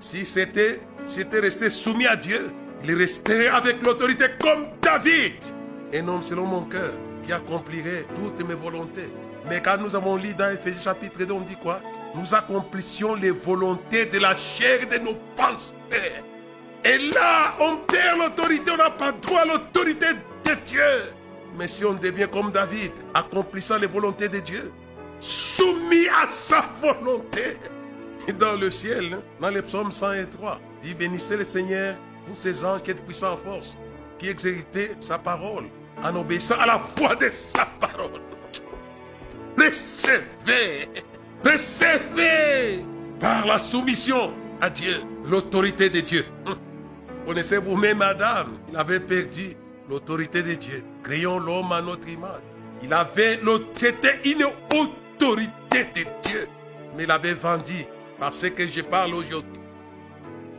Si 0.00 0.26
c'était, 0.26 0.80
c'était 1.06 1.40
resté 1.40 1.70
soumis 1.70 2.06
à 2.06 2.16
Dieu, 2.16 2.50
il 2.84 2.94
resterait 2.94 3.48
avec 3.48 3.82
l'autorité 3.82 4.26
comme 4.40 4.66
David. 4.80 5.34
Un 5.94 6.08
homme 6.08 6.22
selon 6.22 6.46
mon 6.46 6.62
cœur 6.62 6.92
qui 7.24 7.32
accomplirait 7.32 8.06
toutes 8.16 8.46
mes 8.46 8.54
volontés. 8.54 9.08
Mais 9.48 9.60
quand 9.60 9.76
nous 9.78 9.94
avons 9.94 10.16
lu 10.16 10.34
dans 10.34 10.50
Ephésiens 10.50 10.92
chapitre 10.92 11.24
2, 11.24 11.32
on 11.32 11.40
dit 11.40 11.56
quoi? 11.56 11.80
Nous 12.14 12.34
accomplissions 12.34 13.14
les 13.14 13.30
volontés 13.30 14.06
de 14.06 14.18
la 14.18 14.36
chair 14.36 14.80
de 14.88 14.98
nos 14.98 15.16
pensées. 15.36 15.72
Et 16.84 16.98
là, 17.12 17.54
on 17.60 17.76
perd 17.76 18.18
l'autorité, 18.18 18.72
on 18.72 18.76
n'a 18.76 18.90
pas 18.90 19.12
droit 19.12 19.40
à 19.40 19.44
l'autorité 19.44 20.06
de 20.44 20.54
Dieu. 20.66 20.80
Mais 21.58 21.68
si 21.68 21.84
on 21.84 21.94
devient 21.94 22.28
comme 22.30 22.50
David, 22.50 22.92
accomplissant 23.14 23.78
les 23.78 23.86
volontés 23.86 24.28
de 24.28 24.40
Dieu, 24.40 24.72
soumis 25.20 26.08
à 26.08 26.26
sa 26.26 26.64
volonté, 26.80 27.56
dans 28.38 28.54
le 28.54 28.70
ciel, 28.70 29.18
dans 29.40 29.48
les 29.48 29.62
psaumes 29.62 29.90
103, 29.90 30.60
dit 30.82 30.94
bénissez 30.94 31.36
le 31.36 31.44
Seigneur, 31.44 31.96
tous 32.26 32.36
ces 32.40 32.64
anges 32.64 32.82
qui 32.82 32.92
êtes 32.92 33.04
puissants 33.04 33.32
en 33.32 33.36
force, 33.36 33.76
qui 34.18 34.28
exécutaient 34.28 34.96
sa 35.00 35.18
parole, 35.18 35.64
en 36.02 36.14
obéissant 36.16 36.58
à 36.58 36.66
la 36.66 36.80
voix 36.96 37.16
de 37.16 37.28
sa 37.28 37.66
parole. 37.80 38.20
Recevez, 39.58 40.88
recevez 41.44 42.84
par 43.18 43.46
la 43.46 43.58
soumission 43.58 44.32
à 44.60 44.70
Dieu, 44.70 44.96
l'autorité 45.24 45.90
de 45.90 46.00
Dieu. 46.00 46.24
Connaissez 47.26 47.58
vous-même 47.58 48.02
Adam, 48.02 48.50
il 48.70 48.76
avait 48.76 49.00
perdu 49.00 49.56
l'autorité 49.88 50.42
de 50.42 50.54
Dieu. 50.54 50.84
Créons 51.02 51.38
l'homme 51.38 51.72
à 51.72 51.82
notre 51.82 52.08
image. 52.08 52.40
Il 52.82 52.92
avait, 52.92 53.38
c'était 53.74 54.20
une 54.24 54.44
autorité 54.70 55.84
de 55.94 56.28
Dieu, 56.28 56.48
mais 56.96 57.04
il 57.04 57.10
avait 57.10 57.34
vendu 57.34 57.86
parce 58.22 58.48
que 58.50 58.64
je 58.64 58.82
parle 58.82 59.14
aujourd'hui. 59.14 59.60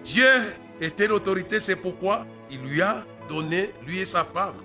Dieu 0.04 0.54
était 0.82 1.08
l'autorité, 1.08 1.62
c'est 1.62 1.78
pourquoi 1.78 2.26
il 2.52 2.60
lui 2.60 2.82
a 2.82 3.06
donné, 3.30 3.71
lui 3.88 3.99
et 3.99 4.06
sa 4.06 4.26
femme, 4.26 4.56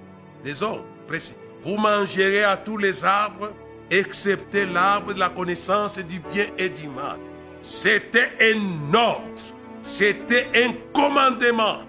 des 0.42 0.64
ordres 0.64 0.84
précis. 1.06 1.36
Vous 1.62 1.76
mangerez 1.76 2.42
à 2.42 2.56
tous 2.56 2.76
les 2.76 3.04
arbres, 3.04 3.52
excepté 3.88 4.66
l'arbre 4.66 5.14
de 5.14 5.20
la 5.20 5.28
connaissance 5.28 5.96
du 6.00 6.18
bien 6.18 6.46
et 6.58 6.68
du 6.70 6.88
mal. 6.88 7.18
C'était 7.62 8.32
un 8.40 8.92
ordre, 8.92 9.44
c'était 9.80 10.48
un 10.56 10.72
commandement. 10.92 11.82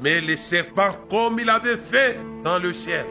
Mais 0.00 0.20
le 0.20 0.36
serpent, 0.36 0.92
comme 1.10 1.40
il 1.40 1.50
avait 1.50 1.76
fait 1.76 2.20
dans 2.44 2.60
le 2.60 2.72
ciel, 2.72 3.04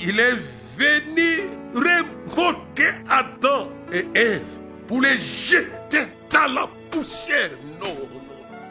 il 0.00 0.18
est 0.18 0.34
venu 0.76 1.48
remoquer 1.76 2.90
Adam 3.08 3.68
et 3.92 4.04
Ève 4.18 4.42
pour 4.88 5.00
les 5.00 5.16
jeter 5.16 5.85
dans 6.30 6.52
la 6.52 6.68
poussière. 6.90 7.50
Non, 7.80 7.88
non. 7.88 8.20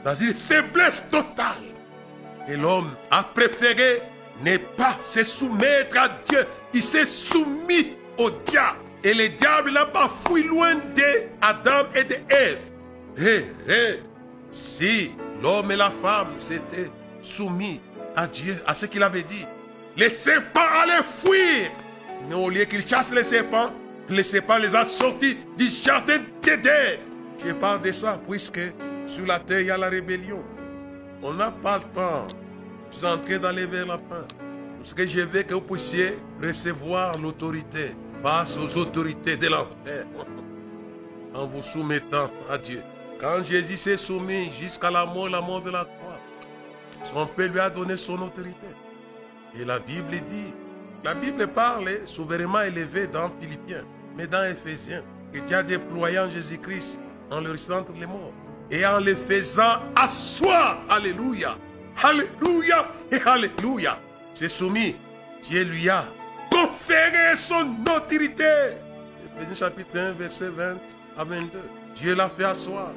Dans 0.03 0.15
une 0.15 0.33
faiblesse 0.33 1.03
totale. 1.09 1.63
Et 2.47 2.55
l'homme 2.55 2.91
a 3.11 3.23
préféré 3.23 4.01
ne 4.41 4.57
pas 4.57 4.97
se 5.03 5.23
soumettre 5.23 5.97
à 5.97 6.09
Dieu. 6.29 6.45
Il 6.73 6.83
s'est 6.83 7.05
soumis 7.05 7.93
au 8.17 8.29
diable. 8.29 8.79
Et 9.03 9.13
le 9.13 9.29
diable 9.29 9.79
pas 9.93 10.09
fui 10.27 10.43
loin 10.43 10.75
d'Adam 10.95 11.87
et 11.95 12.03
d'Ève. 12.03 12.59
Hé, 13.17 13.45
hé, 13.69 13.99
si 14.51 15.11
l'homme 15.41 15.71
et 15.71 15.75
la 15.75 15.91
femme 16.01 16.33
s'étaient 16.39 16.89
soumis 17.21 17.79
à 18.15 18.27
Dieu, 18.27 18.61
à 18.67 18.75
ce 18.75 18.85
qu'il 18.87 19.03
avait 19.03 19.23
dit, 19.23 19.45
les 19.95 20.09
serpents 20.09 20.61
allaient 20.81 21.03
fuir. 21.03 21.71
Mais 22.27 22.35
au 22.35 22.49
lieu 22.49 22.65
qu'ils 22.65 22.85
chassent 22.85 23.13
les 23.13 23.23
serpents, 23.23 23.69
les 24.09 24.23
serpents 24.23 24.57
les 24.57 24.75
a 24.75 24.85
sortis 24.85 25.37
du 25.57 25.67
jardin 25.67 26.17
d'Éden. 26.41 26.99
Je 27.43 27.51
parle 27.53 27.81
de 27.81 27.91
ça 27.91 28.19
puisque 28.27 28.61
sur 29.05 29.25
la 29.25 29.39
terre 29.39 29.61
il 29.61 29.67
y 29.67 29.71
a 29.71 29.77
la 29.77 29.89
rébellion. 29.89 30.43
On 31.21 31.33
n'a 31.33 31.51
pas 31.51 31.77
le 31.77 31.83
temps. 31.93 32.27
Je 32.91 32.97
suis 32.97 33.05
entré 33.05 33.39
d'aller 33.39 33.65
vers 33.65 33.85
la 33.87 33.97
fin. 33.97 34.25
Parce 34.79 34.93
que 34.93 35.05
je 35.05 35.21
veux 35.21 35.43
que 35.43 35.53
vous 35.53 35.61
puissiez 35.61 36.19
recevoir 36.41 37.17
l'autorité 37.17 37.95
face 38.23 38.57
aux 38.57 38.77
autorités 38.77 39.35
de 39.35 39.47
l'enfer 39.47 40.05
en 41.33 41.47
vous 41.47 41.63
soumettant 41.63 42.29
à 42.49 42.57
Dieu. 42.57 42.81
Quand 43.19 43.43
Jésus 43.43 43.77
s'est 43.77 43.97
soumis 43.97 44.51
jusqu'à 44.59 44.91
la 44.91 45.05
mort, 45.05 45.29
la 45.29 45.41
mort 45.41 45.61
de 45.61 45.71
la 45.71 45.85
croix, 45.85 46.19
son 47.11 47.25
Père 47.27 47.51
lui 47.51 47.59
a 47.59 47.69
donné 47.69 47.97
son 47.97 48.21
autorité. 48.21 48.67
Et 49.59 49.65
la 49.65 49.79
Bible 49.79 50.11
dit, 50.27 50.53
la 51.03 51.13
Bible 51.13 51.47
parle 51.47 51.89
souverainement 52.05 52.61
élevé 52.61 53.07
dans 53.07 53.29
Philippiens, 53.39 53.85
mais 54.17 54.27
dans 54.27 54.43
Éphésiens, 54.43 55.03
que 55.31 55.39
Dieu 55.39 55.57
a 55.57 55.63
déployé 55.63 56.19
en 56.19 56.29
Jésus-Christ 56.29 56.99
en 57.31 57.41
le 57.41 57.51
ressuscitant 57.51 57.85
les 57.99 58.05
morts 58.05 58.33
et 58.71 58.85
en 58.85 58.99
les 58.99 59.15
faisant 59.15 59.81
asseoir. 59.95 60.79
Alléluia. 60.89 61.57
Alléluia 62.01 62.87
et 63.11 63.19
Alléluia. 63.25 63.99
C'est 64.33 64.49
soumis. 64.49 64.95
Dieu 65.43 65.63
lui 65.63 65.89
a 65.89 66.05
conféré 66.51 67.35
son 67.35 67.75
autorité. 67.95 68.43
Éphésiens 69.37 69.55
chapitre 69.55 69.97
1, 69.97 70.11
verset 70.13 70.49
20 70.49 70.77
à 71.17 71.23
22. 71.23 71.49
Dieu 71.95 72.15
l'a 72.15 72.29
fait 72.29 72.45
asseoir. 72.45 72.91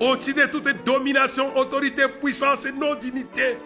Au-dessus 0.00 0.34
de 0.34 0.46
toute 0.46 0.84
domination, 0.84 1.56
autorité, 1.56 2.02
puissance 2.20 2.66
et 2.66 2.72
non-dignité 2.72 3.58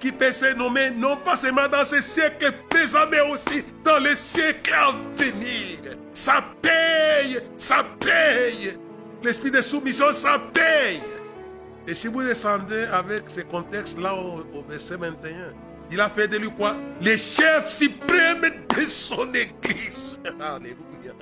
qui 0.00 0.10
peut 0.10 0.32
se 0.32 0.54
nommer 0.54 0.90
non 0.90 1.16
pas 1.18 1.36
seulement 1.36 1.68
dans 1.68 1.84
ce 1.84 2.00
siècle 2.00 2.52
présent, 2.70 3.06
mais 3.10 3.20
aussi 3.20 3.62
dans 3.84 3.98
les 3.98 4.16
siècles 4.16 4.72
à 4.72 4.92
venir. 5.12 5.78
Ça 6.14 6.42
paye, 6.62 7.38
ça 7.58 7.84
paye. 8.00 8.78
L'esprit 9.22 9.50
de 9.50 9.60
soumission, 9.60 10.12
ça 10.12 10.38
paye. 10.52 11.00
Et 11.86 11.94
si 11.94 12.08
vous 12.08 12.22
descendez 12.22 12.84
avec 12.92 13.24
ce 13.28 13.40
contexte-là 13.40 14.14
au, 14.14 14.40
au, 14.56 14.62
verset 14.68 14.96
21, 14.96 15.52
il 15.90 16.00
a 16.00 16.08
fait 16.08 16.28
de 16.28 16.36
lui 16.36 16.50
quoi? 16.50 16.76
Le 17.02 17.16
chef 17.16 17.68
suprême 17.68 18.42
de 18.42 18.86
son 18.86 19.28
église. 19.32 20.18
Alléluia. 20.40 21.12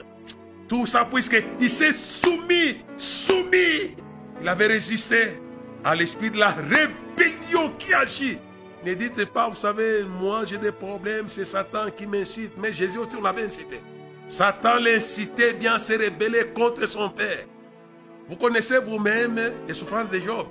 Tout 0.69 0.87
ça 0.87 1.05
puisqu'il 1.05 1.71
s'est 1.71 1.95
soumis, 1.95 2.83
soumis. 2.97 3.97
Il 4.41 4.49
avait 4.49 4.67
résisté 4.67 5.41
à 5.83 5.95
l'esprit 5.95 6.31
de 6.31 6.39
la 6.39 6.51
rébellion 6.51 7.73
qui 7.79 7.95
agit. 7.95 8.39
Ne 8.85 8.95
dites 8.95 9.25
pas, 9.27 9.49
vous 9.49 9.57
savez, 9.57 10.05
moi 10.05 10.43
j'ai 10.45 10.59
des 10.59 10.71
problèmes, 10.71 11.27
c'est 11.29 11.45
Satan 11.45 11.91
qui 11.97 12.07
m'incite. 12.07 12.53
Mais 12.59 12.73
Jésus 12.73 12.99
aussi, 12.99 13.17
on 13.17 13.23
l'avait 13.23 13.45
incité. 13.45 13.81
Satan 14.29 14.77
l'incitait 14.77 15.55
bien 15.55 15.75
à 15.75 15.79
se 15.79 15.95
rebeller 15.95 16.47
contre 16.55 16.87
son 16.87 17.09
Père. 17.09 17.47
Vous 18.29 18.37
connaissez 18.37 18.79
vous-même 18.81 19.41
les 19.67 19.75
souffrances 19.75 20.11
de 20.11 20.19
Job. 20.21 20.47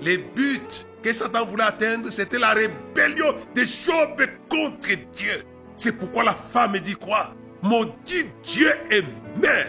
Les 0.00 0.18
buts 0.18 0.60
que 1.02 1.12
Satan 1.12 1.44
voulait 1.44 1.64
atteindre, 1.64 2.10
c'était 2.10 2.38
la 2.38 2.50
rébellion 2.50 3.34
de 3.54 3.62
Job 3.64 4.22
contre 4.48 4.88
Dieu. 5.12 5.42
C'est 5.76 5.92
pourquoi 5.92 6.24
la 6.24 6.34
femme 6.34 6.78
dit 6.78 6.94
quoi? 6.94 7.34
Maudit 7.62 8.26
Dieu 8.42 8.70
et 8.90 9.02
mère. 9.40 9.66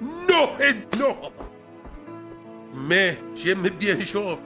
Non 0.00 0.50
et 0.60 0.96
non. 0.96 1.16
Mais 2.74 3.18
j'aime 3.34 3.68
bien 3.68 3.96
Job. 4.00 4.38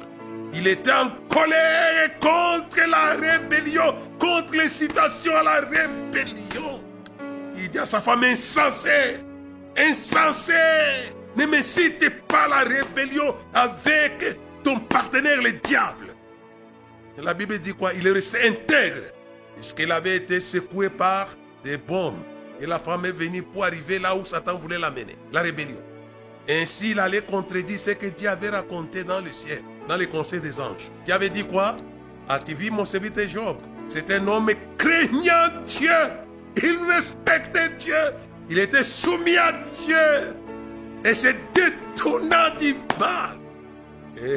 Il 0.54 0.66
était 0.66 0.92
en 0.92 1.10
colère 1.28 2.18
contre 2.20 2.80
la 2.88 3.14
rébellion, 3.14 3.94
contre 4.18 4.56
l'incitation 4.56 5.36
à 5.36 5.42
la 5.42 5.60
rébellion. 5.60 6.82
Il 7.56 7.70
dit 7.70 7.78
à 7.78 7.86
sa 7.86 8.00
femme 8.00 8.24
insensée, 8.24 9.18
insensée, 9.76 11.12
ne 11.36 11.46
me 11.46 11.62
cite 11.62 12.08
pas 12.26 12.48
la 12.48 12.60
rébellion 12.60 13.34
avec 13.54 14.38
ton 14.62 14.80
partenaire 14.80 15.40
le 15.40 15.52
diable. 15.52 16.14
La 17.18 17.34
Bible 17.34 17.58
dit 17.58 17.74
quoi? 17.74 17.92
Il 17.94 18.06
est 18.06 18.12
resté 18.12 18.48
intègre, 18.48 19.02
puisqu'il 19.56 19.90
avait 19.90 20.16
été 20.16 20.40
secoué 20.40 20.88
par 20.88 21.28
des 21.64 21.76
bombes. 21.76 22.22
Et 22.60 22.66
la 22.66 22.78
femme 22.78 23.04
est 23.06 23.12
venue 23.12 23.42
pour 23.42 23.64
arriver 23.64 23.98
là 23.98 24.16
où 24.16 24.24
Satan 24.24 24.56
voulait 24.56 24.78
l'amener, 24.78 25.16
la 25.32 25.42
rébellion. 25.42 25.80
Ainsi, 26.48 26.92
il 26.92 27.00
allait 27.00 27.22
contredire 27.22 27.78
ce 27.78 27.90
que 27.90 28.06
Dieu 28.06 28.28
avait 28.28 28.48
raconté 28.48 29.04
dans 29.04 29.20
le 29.20 29.32
ciel, 29.32 29.62
dans 29.86 29.96
les 29.96 30.06
conseils 30.06 30.40
des 30.40 30.58
anges. 30.58 30.90
Dieu 31.04 31.14
avait 31.14 31.28
dit 31.28 31.44
quoi? 31.44 31.76
As-tu 32.28 32.54
vu 32.54 32.70
mon 32.70 32.84
serviteur 32.84 33.28
Job? 33.28 33.58
C'est 33.88 34.10
un 34.12 34.26
homme 34.26 34.50
craignant 34.76 35.62
Dieu. 35.64 35.90
Il 36.56 36.78
respectait 36.88 37.70
Dieu. 37.78 37.94
Il 38.50 38.58
était 38.58 38.84
soumis 38.84 39.36
à 39.36 39.52
Dieu. 39.52 40.34
Et 41.04 41.14
se 41.14 41.28
détournant 41.52 42.54
du 42.58 42.74
mal. 42.98 43.38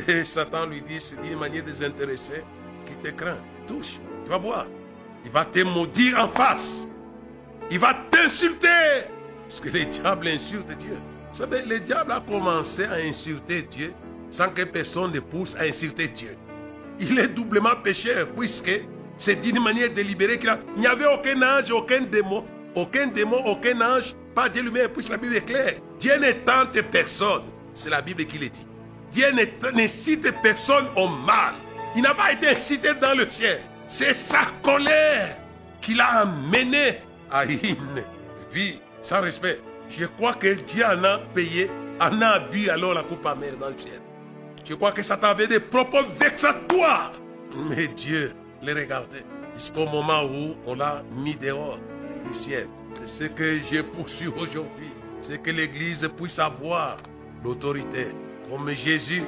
Et 0.07 0.23
Satan 0.23 0.67
lui 0.67 0.81
dit, 0.81 0.99
c'est 0.99 1.19
d'une 1.21 1.39
manière 1.39 1.63
désintéressée, 1.63 2.43
qui 2.85 2.95
te 2.95 3.09
craint, 3.09 3.37
touche, 3.67 3.99
tu 4.23 4.29
vas 4.29 4.37
voir. 4.37 4.67
Il 5.25 5.31
va 5.31 5.45
te 5.45 5.59
maudire 5.59 6.19
en 6.19 6.29
face. 6.29 6.87
Il 7.69 7.79
va 7.79 7.95
t'insulter. 8.09 9.07
Parce 9.47 9.61
que 9.61 9.69
les 9.69 9.85
diables 9.85 10.27
insultent 10.27 10.77
Dieu. 10.77 10.97
Vous 11.31 11.37
savez, 11.37 11.61
le 11.65 11.79
diable 11.79 12.11
a 12.11 12.19
commencé 12.19 12.83
à 12.85 12.95
insulter 12.95 13.63
Dieu 13.63 13.93
sans 14.29 14.49
que 14.49 14.63
personne 14.63 15.11
ne 15.13 15.19
pousse 15.19 15.55
à 15.55 15.63
insulter 15.63 16.07
Dieu. 16.07 16.37
Il 16.99 17.17
est 17.19 17.27
doublement 17.29 17.75
pécheur 17.83 18.27
puisque 18.37 18.71
c'est 19.17 19.35
d'une 19.39 19.61
manière 19.61 19.91
délibérée 19.91 20.37
qu'il 20.37 20.49
a... 20.49 20.59
Il 20.75 20.81
n'y 20.81 20.87
avait 20.87 21.05
aucun 21.05 21.41
ange, 21.41 21.71
aucun 21.71 22.01
démon, 22.01 22.43
aucun 22.75 23.07
démon, 23.07 23.41
aucun 23.45 23.79
ange, 23.81 24.15
pas 24.33 24.49
Dieu 24.49 24.63
lui-même, 24.63 24.89
puisque 24.89 25.09
la 25.09 25.17
Bible 25.17 25.35
est 25.35 25.45
claire. 25.45 25.75
Dieu 26.01 26.17
ne 26.17 26.31
tente 26.31 26.81
personne. 26.89 27.43
C'est 27.75 27.91
la 27.91 28.01
Bible 28.01 28.25
qui 28.25 28.39
le 28.39 28.49
dit. 28.49 28.67
Dieu 29.11 29.27
ne 29.31 29.87
cite 29.87 30.33
personne 30.41 30.87
au 30.95 31.07
mal. 31.07 31.53
Il 31.95 32.01
n'a 32.01 32.15
pas 32.15 32.33
été 32.33 32.49
incité 32.49 32.93
dans 32.99 33.15
le 33.15 33.29
ciel. 33.29 33.61
C'est 33.87 34.13
sa 34.13 34.39
colère 34.63 35.37
qui 35.79 35.93
l'a 35.93 36.21
amené 36.21 36.97
à 37.29 37.45
une 37.45 38.03
vie 38.51 38.79
sans 39.03 39.21
respect. 39.21 39.59
Je 39.89 40.05
crois 40.05 40.33
que 40.33 40.53
Dieu 40.53 40.83
en 40.85 41.03
a 41.03 41.19
payé, 41.19 41.69
en 41.99 42.19
a 42.21 42.39
bu 42.39 42.69
alors 42.69 42.93
la 42.93 43.03
coupe 43.03 43.25
amère 43.25 43.57
dans 43.57 43.69
le 43.69 43.77
ciel. 43.77 44.01
Je 44.65 44.73
crois 44.73 44.91
que 44.93 45.03
Satan 45.03 45.27
avait 45.27 45.47
des 45.47 45.59
propos 45.59 46.03
vexatoires. 46.19 47.11
Mais 47.69 47.87
Dieu 47.87 48.33
les 48.63 48.73
regardait 48.73 49.25
jusqu'au 49.55 49.85
moment 49.85 50.23
où 50.23 50.55
on 50.65 50.75
l'a 50.75 51.03
mis 51.11 51.35
dehors 51.35 51.77
du 52.27 52.39
ciel. 52.39 52.67
Ce 53.05 53.25
que 53.25 53.59
j'ai 53.69 53.83
poursuivi 53.83 54.31
aujourd'hui, 54.37 54.87
c'est 55.21 55.41
que 55.41 55.51
l'Église 55.51 56.09
puisse 56.17 56.39
avoir 56.39 56.97
l'autorité 57.43 58.07
comme 58.49 58.69
Jésus 58.69 59.23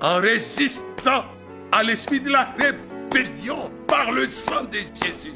en 0.00 0.16
résistant 0.16 1.24
à 1.72 1.82
l'esprit 1.82 2.20
de 2.20 2.30
la 2.30 2.54
rébellion 2.58 3.70
par 3.86 4.12
le 4.12 4.28
sang 4.28 4.64
de 4.64 4.78
Jésus. 4.78 5.34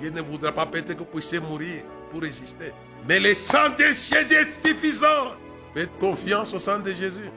Dieu 0.00 0.10
ne 0.10 0.20
voudra 0.20 0.52
pas 0.52 0.66
peut-être 0.66 0.94
que 0.94 0.98
vous 0.98 1.04
puissiez 1.04 1.40
mourir 1.40 1.82
pour 2.10 2.22
résister. 2.22 2.72
Mais 3.08 3.20
le 3.20 3.34
sang 3.34 3.70
de 3.78 3.84
Jésus 3.84 4.34
est 4.34 4.66
suffisant. 4.66 5.34
Faites 5.74 5.96
confiance 5.98 6.52
au 6.54 6.58
sang 6.58 6.78
de 6.78 6.90
Jésus. 6.90 7.30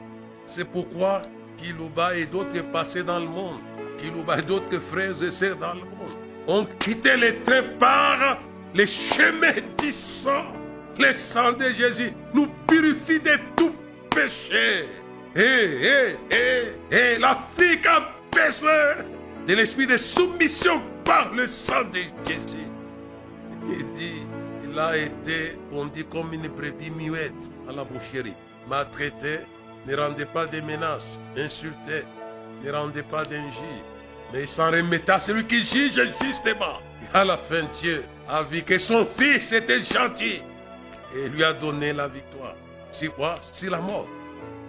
C'est 0.46 0.64
pourquoi 0.64 1.22
Kilouba 1.56 2.16
et 2.16 2.26
d'autres 2.26 2.62
passés 2.72 3.02
dans 3.02 3.20
le 3.20 3.26
monde, 3.26 3.60
Kilouba 4.00 4.38
et 4.38 4.42
d'autres 4.42 4.78
frères 4.90 5.22
et 5.22 5.30
sœurs 5.30 5.56
dans 5.56 5.74
le 5.74 5.80
monde, 5.80 6.16
ont 6.46 6.66
quitté 6.78 7.16
les 7.16 7.36
trains 7.42 7.62
par 7.78 8.38
les 8.74 8.86
chemins 8.86 9.52
du 9.78 9.92
sang. 9.92 10.59
Le 11.00 11.14
sang 11.14 11.52
de 11.52 11.64
Jésus 11.72 12.12
nous 12.34 12.46
purifie 12.68 13.20
de 13.20 13.38
tout 13.56 13.74
péché. 14.14 14.84
Et, 15.34 15.40
et, 15.40 16.16
et, 16.30 16.94
et 16.94 17.18
l'Afrique 17.18 17.86
a 17.86 18.12
besoin 18.30 19.02
de 19.48 19.54
l'esprit 19.54 19.86
de 19.86 19.96
soumission 19.96 20.82
par 21.02 21.32
le 21.32 21.46
sang 21.46 21.84
de 21.84 22.00
Jésus. 22.28 22.66
Il 23.66 23.92
dit, 23.92 24.22
il 24.62 24.78
a 24.78 24.94
été, 24.98 25.58
on 25.72 25.88
comme 26.10 26.34
une 26.34 26.48
brebis 26.48 26.90
muette 26.90 27.32
à 27.66 27.72
la 27.72 27.84
boucherie, 27.84 28.34
maltraité, 28.68 29.38
ne 29.86 29.96
rendait 29.96 30.26
pas 30.26 30.44
des 30.44 30.60
menaces, 30.60 31.18
insultait, 31.34 32.04
ne 32.62 32.72
rendait 32.72 33.04
pas 33.04 33.24
d'injures, 33.24 33.86
mais 34.34 34.42
il 34.42 34.48
s'en 34.48 34.70
remettait 34.70 35.12
à 35.12 35.20
celui 35.20 35.46
qui 35.46 35.62
juge 35.62 35.98
justement. 36.22 36.80
Et 37.02 37.16
à 37.16 37.24
la 37.24 37.38
fin, 37.38 37.62
Dieu 37.80 38.04
a 38.28 38.42
vu 38.42 38.60
que 38.62 38.76
son 38.78 39.06
fils 39.06 39.50
était 39.52 39.78
gentil 39.78 40.42
et 41.14 41.28
lui 41.28 41.44
a 41.44 41.52
donné 41.52 41.92
la 41.92 42.08
victoire. 42.08 42.54
C'est 42.92 43.08
quoi? 43.08 43.36
C'est 43.52 43.70
la 43.70 43.80
mort. 43.80 44.06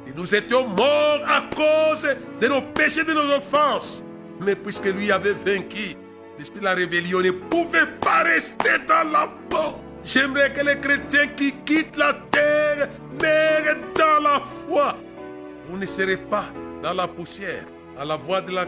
Et 0.08 0.12
nous 0.16 0.34
étions 0.34 0.68
morts 0.68 1.22
à 1.28 1.44
cause 1.56 2.08
de 2.40 2.48
nos 2.48 2.62
péchés, 2.62 3.04
de 3.04 3.14
nos 3.14 3.30
offenses. 3.36 4.04
Mais 4.40 4.56
puisque 4.56 4.86
lui 4.86 5.12
avait 5.12 5.34
vaincu, 5.34 5.96
l'esprit 6.38 6.60
de 6.60 6.66
la 6.66 6.74
rébellion 6.74 7.22
ne 7.22 7.32
pouvait 7.32 7.88
pas 8.00 8.24
rester 8.24 8.80
dans 8.88 9.10
la 9.12 9.30
mort. 9.52 9.80
J'aimerais 10.04 10.52
que 10.52 10.66
les 10.66 10.80
chrétiens 10.80 11.28
qui 11.28 11.54
quittent 11.64 11.98
la 11.98 12.14
terre 12.32 12.90
meurent 13.22 13.78
dans 13.96 14.24
la 14.24 14.42
foi. 14.68 14.98
Vous 15.70 15.78
ne 15.78 15.86
serez 15.86 16.18
pas 16.18 16.46
dans 16.82 16.94
la 16.94 17.08
poussière, 17.08 17.66
à 18.00 18.04
la 18.04 18.16
voix 18.16 18.42
de 18.42 18.52
la 18.52 18.66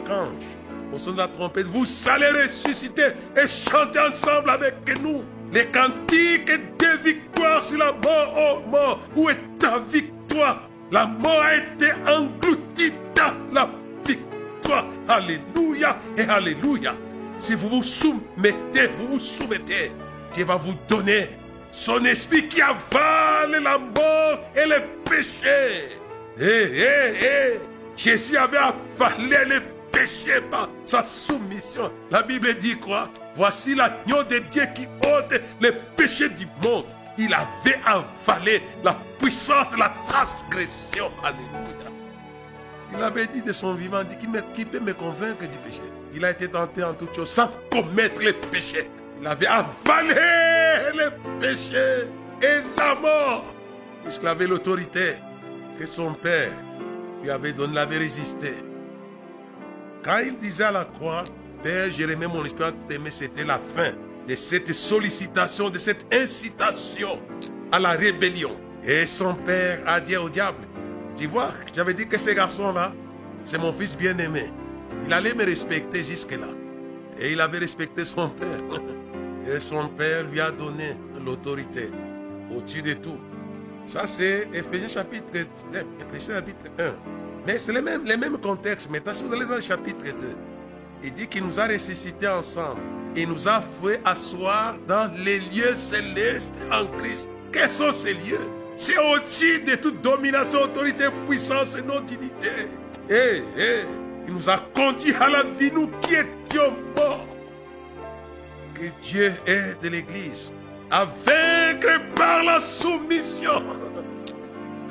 au 0.93 0.99
son 0.99 1.13
de 1.13 1.17
la 1.17 1.27
trompette. 1.27 1.65
Vous 1.65 1.85
allez 2.07 2.29
ressusciter 2.29 3.07
et 3.35 3.47
chanter 3.47 3.99
ensemble 3.99 4.51
avec 4.51 4.75
nous 5.01 5.23
les 5.53 5.65
cantiques 5.67 6.51
de 6.79 7.03
victoire 7.03 7.63
sur 7.63 7.77
la 7.77 7.91
mort. 7.91 8.33
Oh 8.35 8.69
mort, 8.69 8.99
où 9.15 9.29
est 9.29 9.39
ta 9.59 9.79
victoire? 9.79 10.67
La 10.91 11.05
mort 11.05 11.41
a 11.41 11.55
été 11.55 11.91
engloutie 12.07 12.93
dans 13.15 13.53
la 13.53 13.69
victoire. 14.05 14.85
Alléluia 15.07 15.97
et 16.17 16.23
Alléluia. 16.23 16.95
Si 17.39 17.53
vous 17.55 17.69
vous 17.69 17.83
soumettez, 17.83 18.87
vous 18.97 19.07
vous 19.13 19.19
soumettez, 19.19 19.91
Dieu 20.33 20.45
va 20.45 20.55
vous 20.55 20.73
donner 20.87 21.29
son 21.71 22.03
esprit 22.05 22.47
qui 22.47 22.61
avale 22.61 23.61
la 23.61 23.77
mort 23.77 24.39
et 24.55 24.67
le 24.67 24.81
péché. 25.03 25.89
Hé, 26.39 26.45
hé, 26.45 27.13
hé. 27.21 27.59
Jésus 27.95 28.37
avait 28.37 28.57
avalé 28.57 29.45
le 29.45 29.59
péché 29.91 30.41
par 30.49 30.69
sa 30.85 31.03
soumission. 31.03 31.91
La 32.09 32.23
Bible 32.23 32.55
dit 32.55 32.77
quoi? 32.77 33.09
Voici 33.35 33.75
l'agneau 33.75 34.23
de 34.23 34.39
Dieu 34.51 34.63
qui 34.75 34.87
ôte 35.07 35.41
les 35.59 35.71
péchés 35.95 36.29
du 36.29 36.47
monde. 36.61 36.85
Il 37.17 37.33
avait 37.33 37.79
avalé 37.85 38.61
la 38.83 38.97
puissance 39.19 39.71
de 39.71 39.77
la 39.77 39.93
transgression. 40.05 41.11
Alléluia. 41.23 41.73
Il 42.95 43.01
avait 43.01 43.27
dit 43.27 43.41
de 43.41 43.51
son 43.53 43.73
vivant, 43.73 44.03
dit, 44.03 44.15
qui, 44.55 44.65
peut 44.65 44.79
me 44.79 44.93
convaincre 44.93 45.41
du 45.41 45.57
péché? 45.57 45.81
Il 46.13 46.23
a 46.25 46.31
été 46.31 46.47
tenté 46.47 46.83
en 46.83 46.93
toutes 46.93 47.15
choses 47.15 47.29
sans 47.29 47.49
commettre 47.71 48.21
les 48.21 48.33
péchés. 48.33 48.89
Il 49.19 49.25
avait 49.25 49.47
avalé 49.47 50.13
les 50.93 51.39
péchés 51.39 52.07
et 52.41 52.61
la 52.77 52.95
mort. 52.95 53.45
Puisqu'il 54.03 54.27
avait 54.27 54.47
l'autorité 54.47 55.15
que 55.79 55.87
son 55.87 56.13
père 56.13 56.51
lui 57.23 57.31
avait 57.31 57.53
donné, 57.53 57.73
l'avait 57.73 57.97
résisté. 57.97 58.53
Quand 60.03 60.19
il 60.19 60.37
disait 60.37 60.65
à 60.65 60.71
la 60.71 60.85
croix, 60.85 61.23
Père, 61.63 61.89
j'ai 61.89 62.05
remis 62.05 62.27
mon 62.27 62.43
esprit 62.43 62.65
t'aimer, 62.89 63.09
c'était 63.09 63.45
la 63.45 63.57
fin 63.57 63.93
de 64.27 64.35
cette 64.35 64.73
sollicitation, 64.73 65.69
de 65.69 65.79
cette 65.79 66.05
incitation 66.13 67.19
à 67.71 67.79
la 67.79 67.91
rébellion. 67.91 68.51
Et 68.85 69.07
son 69.07 69.33
père 69.35 69.81
a 69.87 70.01
dit 70.01 70.17
au 70.17 70.27
diable, 70.27 70.67
tu 71.15 71.27
vois, 71.27 71.51
j'avais 71.73 71.93
dit 71.93 72.05
que 72.05 72.17
ce 72.17 72.31
garçon-là, 72.31 72.93
c'est 73.45 73.57
mon 73.57 73.71
fils 73.71 73.95
bien-aimé. 73.97 74.51
Il 75.05 75.13
allait 75.13 75.33
me 75.33 75.45
respecter 75.45 76.03
jusque-là. 76.03 76.49
Et 77.17 77.31
il 77.31 77.39
avait 77.39 77.59
respecté 77.59 78.03
son 78.03 78.29
père. 78.29 78.57
Et 79.45 79.59
son 79.59 79.89
père 79.89 80.23
lui 80.29 80.39
a 80.39 80.51
donné 80.51 80.95
l'autorité 81.23 81.91
au-dessus 82.55 82.81
de 82.81 82.93
tout. 82.93 83.17
Ça, 83.85 84.07
c'est 84.07 84.47
Ephésiens 84.53 84.87
chapitre, 84.87 85.33
chapitre 86.19 86.65
1. 86.79 86.93
Mais 87.45 87.59
c'est 87.59 87.73
le 87.73 87.81
même, 87.81 88.05
les 88.05 88.15
mêmes 88.15 88.37
contextes. 88.37 88.89
Maintenant, 88.89 89.13
si 89.13 89.23
vous 89.23 89.33
allez 89.33 89.45
dans 89.45 89.55
le 89.55 89.61
chapitre 89.61 90.05
2, 90.05 90.11
il 91.03 91.13
dit 91.13 91.27
qu'il 91.27 91.45
nous 91.45 91.59
a 91.59 91.67
ressuscités 91.67 92.27
ensemble. 92.27 92.81
Il 93.15 93.29
nous 93.29 93.47
a 93.47 93.61
fait 93.61 94.01
asseoir 94.05 94.75
dans 94.87 95.11
les 95.23 95.39
lieux 95.39 95.75
célestes 95.75 96.55
en 96.71 96.85
Christ. 96.97 97.29
Quels 97.51 97.71
sont 97.71 97.91
ces 97.91 98.13
lieux? 98.13 98.49
C'est 98.75 98.97
au-dessus 98.97 99.59
de 99.59 99.75
toute 99.75 100.01
domination, 100.01 100.61
autorité, 100.61 101.05
puissance 101.27 101.75
et 101.75 101.83
non 101.83 101.99
dignité. 102.01 102.47
Et, 103.09 103.43
et, 103.57 103.81
il 104.27 104.33
nous 104.33 104.49
a 104.49 104.57
conduits 104.73 105.13
à 105.19 105.29
la 105.29 105.43
vie, 105.43 105.71
nous 105.71 105.89
qui 106.01 106.15
étions 106.15 106.71
morts. 106.95 107.27
Que 108.73 108.85
Dieu 109.01 109.31
aide 109.45 109.83
l'Église 109.83 110.51
à 110.89 111.05
vaincre 111.05 112.01
par 112.15 112.43
la 112.43 112.59
soumission. 112.59 113.63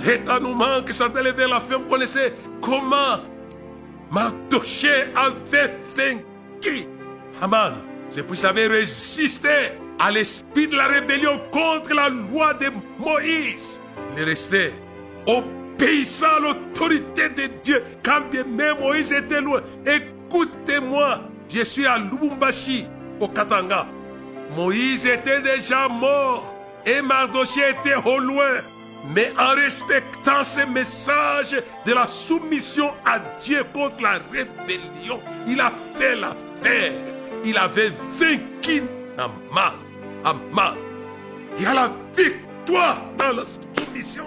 L'état 0.05 0.41
nous 0.41 0.53
manque, 0.53 0.93
chanter 0.93 1.23
vers 1.33 1.49
la 1.49 1.61
fin, 1.61 1.79
vous 1.79 1.87
connaissez 1.87 2.33
comment 2.61 3.19
Mardoché 4.13 5.07
avait 5.17 5.75
vaincu 5.97 6.87
Aman. 7.41 7.73
C'est 8.11 8.27
pour 8.27 8.37
ça 8.37 8.51
avait 8.51 8.67
résisté 8.67 9.49
à 9.99 10.11
l'esprit 10.11 10.69
de 10.69 10.77
la 10.77 10.87
rébellion 10.87 11.41
contre 11.51 11.95
la 11.95 12.11
loi 12.11 12.53
de 12.55 12.67
Moïse. 12.99 13.81
Il 14.15 14.23
est 14.23 14.25
resté 14.27 14.75
obéissant 15.27 16.27
à 16.37 16.41
l'autorité 16.41 17.31
de 17.31 17.49
Dieu, 17.65 17.83
quand 18.05 18.21
bien 18.31 18.45
même 18.45 18.81
Moïse 18.81 19.13
était 19.13 19.41
loin. 19.41 19.63
Écoutez-moi, 19.87 21.23
je 21.49 21.65
suis 21.65 21.87
à 21.87 21.97
Lubumbashi, 21.97 22.85
au 23.19 23.29
Katanga. 23.29 23.87
Moïse 24.55 25.07
était 25.07 25.41
déjà 25.41 25.89
mort 25.89 26.55
et 26.85 27.01
Mardoché 27.01 27.63
était 27.71 27.97
au 28.05 28.19
loin. 28.19 28.61
Mais 29.11 29.33
en 29.39 29.55
respectant 29.55 30.45
ce 30.45 30.65
message 30.67 31.61
de 31.85 31.93
la 31.93 32.07
soumission 32.07 32.93
à 33.05 33.19
Dieu 33.41 33.65
contre 33.73 34.01
la 34.03 34.21
rébellion, 34.33 35.21
il 35.47 35.61
a 35.61 35.73
fait 35.95 36.15
l'affaire. 36.15 36.93
Il 37.45 37.59
avait 37.59 37.91
vaincu 38.19 38.83
Aman. 39.19 39.73
Aman. 40.25 40.75
Il 41.59 41.67
a 41.67 41.75
la 41.75 41.93
victoire 42.17 43.03
dans 43.19 43.33
la 43.33 43.43
soumission. 43.45 44.25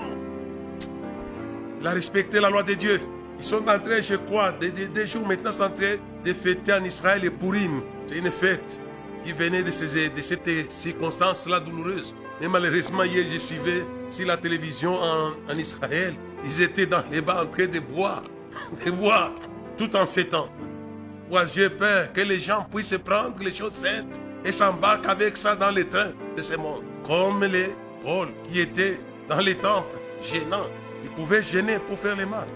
Il 1.79 1.87
a 1.87 1.91
respecté 1.91 2.39
la 2.39 2.49
loi 2.49 2.63
de 2.63 2.73
Dieu. 2.73 3.01
Ils 3.37 3.43
sont 3.43 3.67
en 3.67 3.79
train, 3.79 4.01
je 4.01 4.15
crois, 4.15 4.51
des, 4.51 4.71
des, 4.71 5.07
jours 5.07 5.25
maintenant, 5.25 5.51
sont 5.51 5.63
en 5.63 5.69
train 5.69 5.95
de 6.23 6.33
fêter 6.33 6.73
en 6.73 6.83
Israël 6.83 7.21
les 7.21 7.29
Purim. 7.29 7.81
C'est 8.07 8.17
une 8.17 8.31
fête 8.31 8.81
qui 9.25 9.33
venait 9.33 9.63
de, 9.63 9.71
ces, 9.71 10.09
de 10.09 10.21
cette 10.21 10.71
circonstance-là 10.71 11.59
douloureuse. 11.59 12.15
Mais 12.41 12.47
malheureusement, 12.47 13.03
hier, 13.03 13.25
je 13.31 13.39
suivais 13.39 13.85
la 14.23 14.37
télévision 14.37 14.95
en, 14.95 15.57
Israël. 15.57 16.13
Ils 16.45 16.61
étaient 16.61 16.85
dans 16.85 17.03
les 17.11 17.21
bas 17.21 17.43
en 17.43 17.47
train 17.47 17.65
de 17.65 17.79
boire, 17.79 18.21
de 18.85 18.91
boire, 18.91 19.31
tout 19.77 19.93
en 19.95 20.05
fêtant. 20.05 20.47
Moi, 21.29 21.45
j'ai 21.53 21.69
peur 21.69 22.13
que 22.13 22.21
les 22.21 22.39
gens 22.39 22.65
puissent 22.73 22.97
prendre 23.03 23.41
les 23.41 23.53
choses 23.53 23.73
saintes 23.73 24.21
et 24.45 24.51
s'embarquent 24.51 25.07
avec 25.07 25.37
ça 25.37 25.55
dans 25.55 25.71
les 25.71 25.87
trains 25.87 26.13
de 26.37 26.41
ce 26.41 26.55
monde. 26.55 26.83
Comme 27.03 27.43
les 27.43 27.75
Paul 28.03 28.29
qui 28.49 28.59
étaient 28.59 28.99
dans 29.27 29.39
les 29.39 29.55
temples, 29.55 29.97
gênants. 30.21 30.69
Ils 31.03 31.09
pouvaient 31.09 31.41
gêner 31.41 31.79
pour 31.79 31.97
faire 31.97 32.15
le 32.15 32.25
mal. 32.25 32.47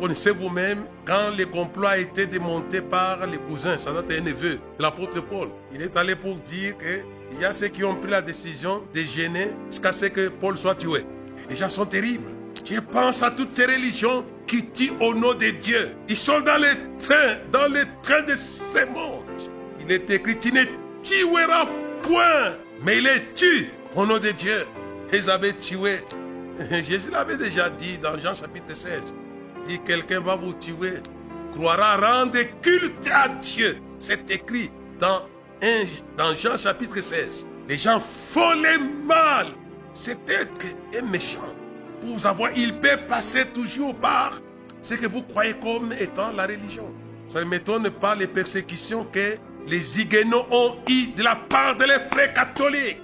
Connaissez 0.00 0.30
vous-même 0.30 0.84
quand 1.04 1.36
le 1.36 1.44
complot 1.44 1.88
a 1.88 1.98
été 1.98 2.26
démonté 2.26 2.80
par 2.80 3.26
les 3.26 3.38
cousins, 3.38 3.76
ça 3.78 3.90
être 3.90 4.18
un 4.18 4.22
neveu 4.22 4.52
de 4.54 4.60
l'apôtre 4.82 5.20
Paul. 5.22 5.48
Il 5.72 5.82
est 5.82 5.96
allé 5.96 6.14
pour 6.14 6.36
dire 6.36 6.76
qu'il 7.30 7.40
y 7.40 7.44
a 7.44 7.52
ceux 7.52 7.68
qui 7.68 7.84
ont 7.84 7.94
pris 7.94 8.10
la 8.10 8.22
décision 8.22 8.82
de 8.94 9.00
gêner 9.00 9.50
jusqu'à 9.70 9.92
ce 9.92 10.06
que 10.06 10.28
Paul 10.28 10.56
soit 10.56 10.74
tué. 10.74 11.04
Les 11.48 11.56
gens 11.56 11.70
sont 11.70 11.86
terribles. 11.86 12.30
Je 12.64 12.80
pense 12.80 13.22
à 13.22 13.30
toutes 13.30 13.54
ces 13.54 13.66
religions 13.66 14.24
qui 14.46 14.66
tuent 14.66 14.92
au 15.00 15.14
nom 15.14 15.34
de 15.34 15.50
Dieu. 15.50 15.94
Ils 16.08 16.16
sont 16.16 16.40
dans 16.40 16.56
les 16.56 16.74
trains, 16.98 17.36
dans 17.52 17.66
les 17.66 17.84
trains 18.02 18.22
de 18.22 18.34
ce 18.34 18.84
monde. 18.86 19.24
Il 19.80 19.92
est 19.92 20.10
écrit, 20.10 20.38
tu 20.38 20.52
ne 20.52 20.64
tueras 21.02 21.66
point, 22.02 22.56
mais 22.82 22.98
il 22.98 23.06
est 23.06 23.34
tué 23.34 23.70
au 23.96 24.04
nom 24.04 24.18
de 24.18 24.30
Dieu. 24.30 24.66
Ils 25.12 25.30
avaient 25.30 25.54
tué. 25.54 26.00
Jésus 26.70 27.10
l'avait 27.10 27.36
déjà 27.36 27.70
dit 27.70 27.98
dans 27.98 28.18
Jean 28.18 28.34
chapitre 28.34 28.74
16. 28.74 29.14
Si 29.66 29.78
quelqu'un 29.80 30.20
va 30.20 30.36
vous 30.36 30.52
tuer, 30.54 30.94
croira 31.52 31.96
rendre 31.96 32.38
culte 32.60 33.08
à 33.12 33.28
Dieu. 33.28 33.78
C'est 33.98 34.30
écrit 34.30 34.70
dans, 35.00 35.22
dans 36.16 36.34
Jean 36.34 36.56
chapitre 36.56 37.00
16. 37.00 37.46
Les 37.68 37.78
gens 37.78 38.00
font 38.00 38.52
le 38.52 38.78
mal. 39.04 39.48
C'est 39.94 40.28
être 40.30 40.66
un 40.96 41.02
méchant. 41.02 41.54
Pour 42.00 42.16
vous 42.16 42.26
avoir, 42.26 42.50
il 42.56 42.74
peut 42.78 42.96
passer 43.08 43.44
toujours 43.46 43.94
par 43.96 44.40
ce 44.82 44.94
que 44.94 45.06
vous 45.06 45.22
croyez 45.22 45.54
comme 45.54 45.92
étant 45.92 46.30
la 46.32 46.46
religion. 46.46 46.88
Ça 47.28 47.40
ne 47.40 47.44
m'étonne 47.46 47.90
pas 47.90 48.14
les 48.14 48.26
persécutions 48.26 49.04
que 49.04 49.36
les 49.66 50.00
Huguenots 50.00 50.46
ont 50.50 50.76
eues 50.88 51.08
de 51.08 51.22
la 51.22 51.34
part 51.34 51.76
de 51.76 51.84
les 51.84 51.98
frères 52.10 52.32
catholiques. 52.32 53.02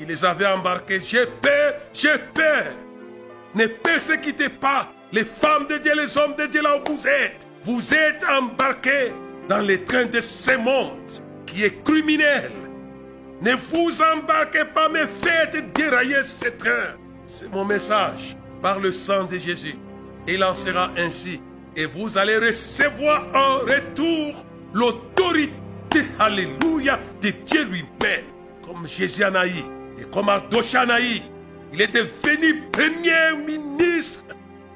Ils 0.00 0.08
les 0.08 0.24
avaient 0.24 0.46
embarqués. 0.46 1.00
J'ai 1.06 1.26
peur, 1.26 1.74
j'ai 1.92 2.18
peur. 2.34 2.74
Ne 3.54 3.66
persécutez 3.66 4.48
pas 4.48 4.90
les 5.12 5.24
femmes 5.24 5.66
de 5.68 5.76
Dieu, 5.76 5.92
les 5.94 6.18
hommes 6.18 6.34
de 6.34 6.46
Dieu 6.46 6.62
là 6.62 6.76
où 6.76 6.94
vous 6.94 7.06
êtes. 7.06 7.46
Vous 7.62 7.94
êtes 7.94 8.24
embarqués 8.28 9.12
dans 9.48 9.60
les 9.60 9.84
trains 9.84 10.06
de 10.06 10.20
ce 10.20 10.56
monde 10.56 11.23
est 11.62 11.84
criminel. 11.84 12.50
Ne 13.40 13.52
vous 13.70 13.90
embarquez 14.00 14.64
pas, 14.74 14.88
mais 14.88 15.06
faites 15.06 15.72
dérailler 15.74 16.22
ce 16.22 16.48
train. 16.48 16.96
C'est 17.26 17.50
mon 17.52 17.64
message 17.64 18.36
par 18.62 18.78
le 18.78 18.90
sang 18.92 19.24
de 19.24 19.38
Jésus. 19.38 19.76
Il 20.26 20.42
en 20.42 20.54
sera 20.54 20.90
ainsi. 20.96 21.40
Et 21.76 21.86
vous 21.86 22.16
allez 22.16 22.38
recevoir 22.38 23.26
en 23.34 23.58
retour 23.58 24.44
l'autorité, 24.72 26.06
alléluia, 26.18 26.98
de 27.20 27.30
Dieu 27.46 27.64
lui-même. 27.64 28.24
Comme 28.66 28.86
Jésus 28.86 29.24
en. 29.24 29.34
Et 29.34 30.04
comme 30.12 30.28
Ardoche 30.28 30.74
en 30.74 30.88
a 30.88 31.00
eu. 31.00 31.20
Il 31.72 31.82
est 31.82 31.92
devenu 31.92 32.62
premier 32.72 33.36
ministre. 33.46 34.24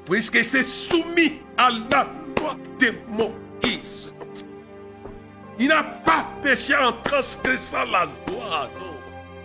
Puisqu'il 0.05 0.45
s'est 0.45 0.63
soumis 0.63 1.39
à 1.57 1.69
la 1.89 2.07
loi 2.37 2.55
de 2.79 2.93
Moïse. 3.09 3.48
Il 5.59 5.67
n'a 5.67 5.83
pas 5.83 6.25
péché 6.41 6.73
en 6.73 6.93
transgressant 7.03 7.83
la 7.91 8.05
loi. 8.05 8.69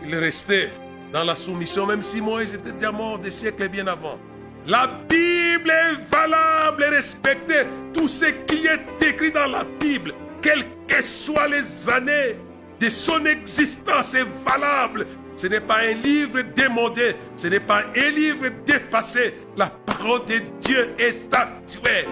Il 0.05 0.15
est 0.15 0.19
resté 0.19 0.69
dans 1.13 1.25
la 1.25 1.35
soumission, 1.35 1.87
même 1.87 2.05
si 2.05 2.21
Moïse 2.21 2.55
était 2.55 2.71
déjà 2.71 2.93
mort 2.93 3.19
des 3.19 3.33
siècles 3.33 3.69
bien 3.69 3.89
avant. 3.89 4.19
La 4.67 4.87
Bible 4.87 5.71
est 5.71 6.11
valable 6.11 6.85
et 6.85 6.89
respectée. 6.91 7.65
Tout 7.93 8.07
ce 8.07 8.27
qui 8.47 8.67
est 8.67 9.03
écrit 9.05 9.33
dans 9.33 9.49
la 9.49 9.65
Bible, 9.81 10.15
quelles 10.41 10.65
que 10.87 11.03
soient 11.03 11.49
les 11.49 11.91
années 11.91 12.39
de 12.79 12.89
son 12.89 13.27
existence, 13.27 14.15
est 14.15 14.27
valable. 14.47 15.07
Ce 15.37 15.49
n'est 15.49 15.61
pas 15.61 15.79
un 15.79 15.95
livre 15.95 16.43
démodé, 16.55 17.17
ce 17.37 17.49
n'est 17.49 17.59
pas 17.61 17.83
un 17.97 18.11
livre 18.11 18.47
dépassé. 18.65 19.35
La 19.57 19.67
parole 19.67 20.25
de 20.27 20.41
Dieu 20.61 20.95
est 20.97 21.35
actuelle, 21.35 22.07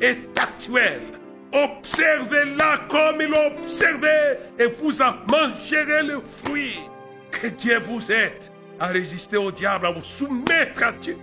est 0.00 0.38
actuelle. 0.38 1.13
Observez-la 1.54 2.78
comme 2.88 3.20
il 3.20 3.32
observé 3.32 4.08
et 4.58 4.66
vous 4.66 5.00
en 5.00 5.14
mangerez 5.28 6.02
le 6.02 6.20
fruit 6.42 6.80
que 7.30 7.46
Dieu 7.46 7.78
vous 7.78 8.10
aide 8.10 8.50
à 8.80 8.86
résister 8.86 9.36
au 9.36 9.52
diable, 9.52 9.86
à 9.86 9.92
vous 9.92 10.02
soumettre 10.02 10.82
à 10.82 10.90
Dieu. 10.90 11.16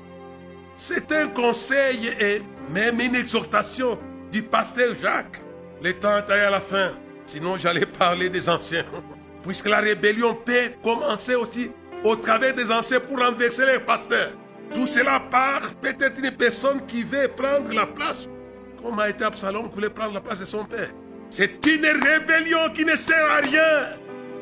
C'est 0.77 1.11
un 1.11 1.27
conseil 1.27 2.07
et 2.19 2.41
même 2.69 3.01
une 3.01 3.15
exhortation 3.15 3.99
du 4.31 4.41
pasteur 4.41 4.95
Jacques. 5.01 5.41
Le 5.83 5.93
temps 5.93 6.17
est 6.17 6.31
à 6.31 6.49
la 6.49 6.61
fin, 6.61 6.93
sinon 7.27 7.57
j'allais 7.57 7.85
parler 7.85 8.29
des 8.29 8.47
anciens. 8.47 8.85
Puisque 9.43 9.67
la 9.67 9.79
rébellion 9.79 10.33
peut 10.33 10.71
commencer 10.81 11.35
aussi 11.35 11.71
au 12.05 12.15
travers 12.15 12.53
des 12.53 12.71
anciens 12.71 13.01
pour 13.01 13.19
renverser 13.19 13.65
les 13.65 13.79
pasteurs. 13.79 14.31
Tout 14.73 14.87
cela 14.87 15.19
part 15.19 15.73
peut-être 15.81 16.23
une 16.23 16.31
personne 16.31 16.85
qui 16.85 17.03
veut 17.03 17.27
prendre 17.27 17.73
la 17.73 17.85
place, 17.85 18.29
comme 18.83 18.99
a 18.99 19.09
été 19.09 19.23
Absalom 19.23 19.69
qui 19.69 19.75
voulait 19.75 19.89
prendre 19.89 20.13
la 20.13 20.21
place 20.21 20.39
de 20.39 20.45
son 20.45 20.65
père. 20.65 20.89
C'est 21.29 21.65
une 21.65 21.85
rébellion 21.85 22.69
qui 22.73 22.83
ne 22.83 22.95
sert 22.95 23.31
à 23.31 23.37
rien 23.37 24.01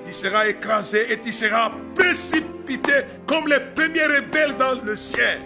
tu 0.09 0.15
seras 0.15 0.47
écrasé 0.47 1.11
et 1.11 1.19
tu 1.19 1.31
seras 1.31 1.71
précipité 1.93 2.93
comme 3.27 3.47
les 3.47 3.59
premiers 3.75 4.05
rebelles 4.05 4.55
dans 4.57 4.73
le 4.83 4.97
ciel. 4.97 5.41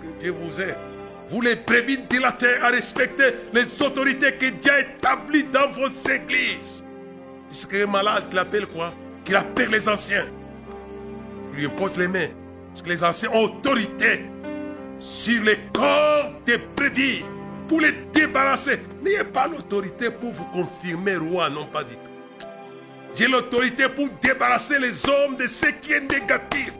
Que 0.00 0.22
Dieu 0.22 0.32
vous 0.32 0.60
aide. 0.60 0.78
Vous 1.28 1.40
les 1.40 1.56
brebis 1.56 1.98
de 1.98 2.20
la 2.20 2.32
terre 2.32 2.64
à 2.64 2.68
respecter 2.68 3.34
les 3.52 3.82
autorités 3.82 4.32
que 4.32 4.46
Dieu 4.46 4.70
a 4.70 4.80
établies 4.80 5.44
dans 5.44 5.66
vos 5.68 5.88
églises. 5.88 6.84
C'est 7.50 7.82
un 7.82 7.86
malade 7.86 8.28
qu'il 8.28 8.38
appelle 8.38 8.66
quoi? 8.66 8.94
Qu'il 9.24 9.34
appelle 9.34 9.70
les 9.70 9.88
anciens. 9.88 10.26
Il 11.52 11.58
lui 11.58 11.66
impose 11.66 11.96
les 11.96 12.08
mains. 12.08 12.28
Parce 12.68 12.82
que 12.82 12.88
les 12.88 13.02
anciens 13.02 13.30
ont 13.32 13.44
autorité 13.44 14.24
sur 15.00 15.42
les 15.42 15.58
corps 15.72 16.32
des 16.46 16.58
brebis 16.76 17.24
pour 17.70 17.80
les 17.80 17.94
débarrasser. 18.12 18.80
N'ayez 19.00 19.22
pas 19.22 19.46
l'autorité 19.46 20.10
pour 20.10 20.32
vous 20.32 20.44
confirmer 20.46 21.14
roi, 21.14 21.48
non 21.48 21.66
pas 21.66 21.84
du 21.84 21.94
tout. 21.94 22.46
J'ai 23.14 23.28
l'autorité 23.28 23.88
pour 23.88 24.08
débarrasser 24.20 24.80
les 24.80 25.08
hommes 25.08 25.36
de 25.36 25.46
ce 25.46 25.66
qui 25.66 25.92
est 25.92 26.00
négatif. 26.00 26.72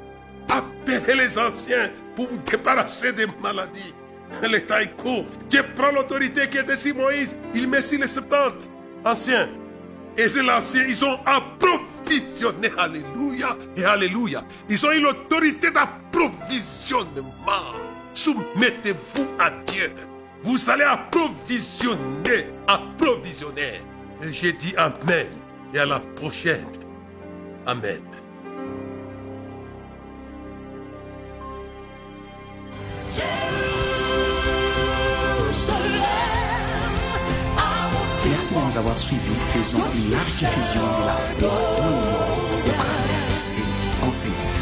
Appelez 0.49 1.14
les 1.14 1.38
anciens 1.38 1.93
pour 2.16 2.26
vous 2.26 2.38
débarrasser 2.38 3.12
des 3.12 3.26
maladies. 3.41 3.95
Le 4.43 4.59
temps 4.59 4.78
est 4.78 4.97
court. 4.97 5.26
Dieu 5.49 5.64
prend 5.76 5.93
l'autorité 5.93 6.49
qui 6.49 6.59
était 6.59 6.76
sur 6.76 6.97
Moïse. 6.97 7.36
Il 7.55 7.68
met 7.68 7.82
sur 7.82 8.01
les 8.01 8.09
70 8.09 8.68
anciens. 9.05 9.49
Et 10.18 10.28
c'est 10.28 10.43
l'ancien, 10.43 10.86
ils 10.88 11.05
ont 11.05 11.20
approvisionné. 11.24 12.70
Alléluia 12.76 13.57
et 13.76 13.84
Alléluia. 13.84 14.43
Ils 14.68 14.84
ont 14.84 14.91
eu 14.91 15.01
l'autorité 15.01 15.70
d'approvisionnement. 15.70 17.76
Soumettez-vous 18.12 19.28
à 19.38 19.51
Dieu. 19.51 19.93
Vous 20.43 20.70
allez 20.70 20.84
approvisionner, 20.84 22.47
approvisionner. 22.66 23.80
Et 24.22 24.32
j'ai 24.32 24.53
dit 24.53 24.74
Amen 24.76 25.26
et 25.74 25.78
à 25.78 25.86
la 25.86 26.01
prochaine. 26.01 26.66
Amen. 27.66 28.01
Merci 38.41 38.55
de 38.55 38.61
nous 38.61 38.78
avoir 38.78 38.99
suivis. 38.99 39.34
Faisons 39.53 39.78
une 39.78 40.12
large 40.12 40.38
diffusion 40.38 40.80
de 40.80 41.07
la 41.07 41.12
foi 41.12 41.41
dans 41.41 41.55
le 41.55 41.93
monde 41.93 42.05
au 42.64 42.70
travers 42.70 43.28
de 43.28 43.34
ces 43.34 44.07
enseignements. 44.07 44.60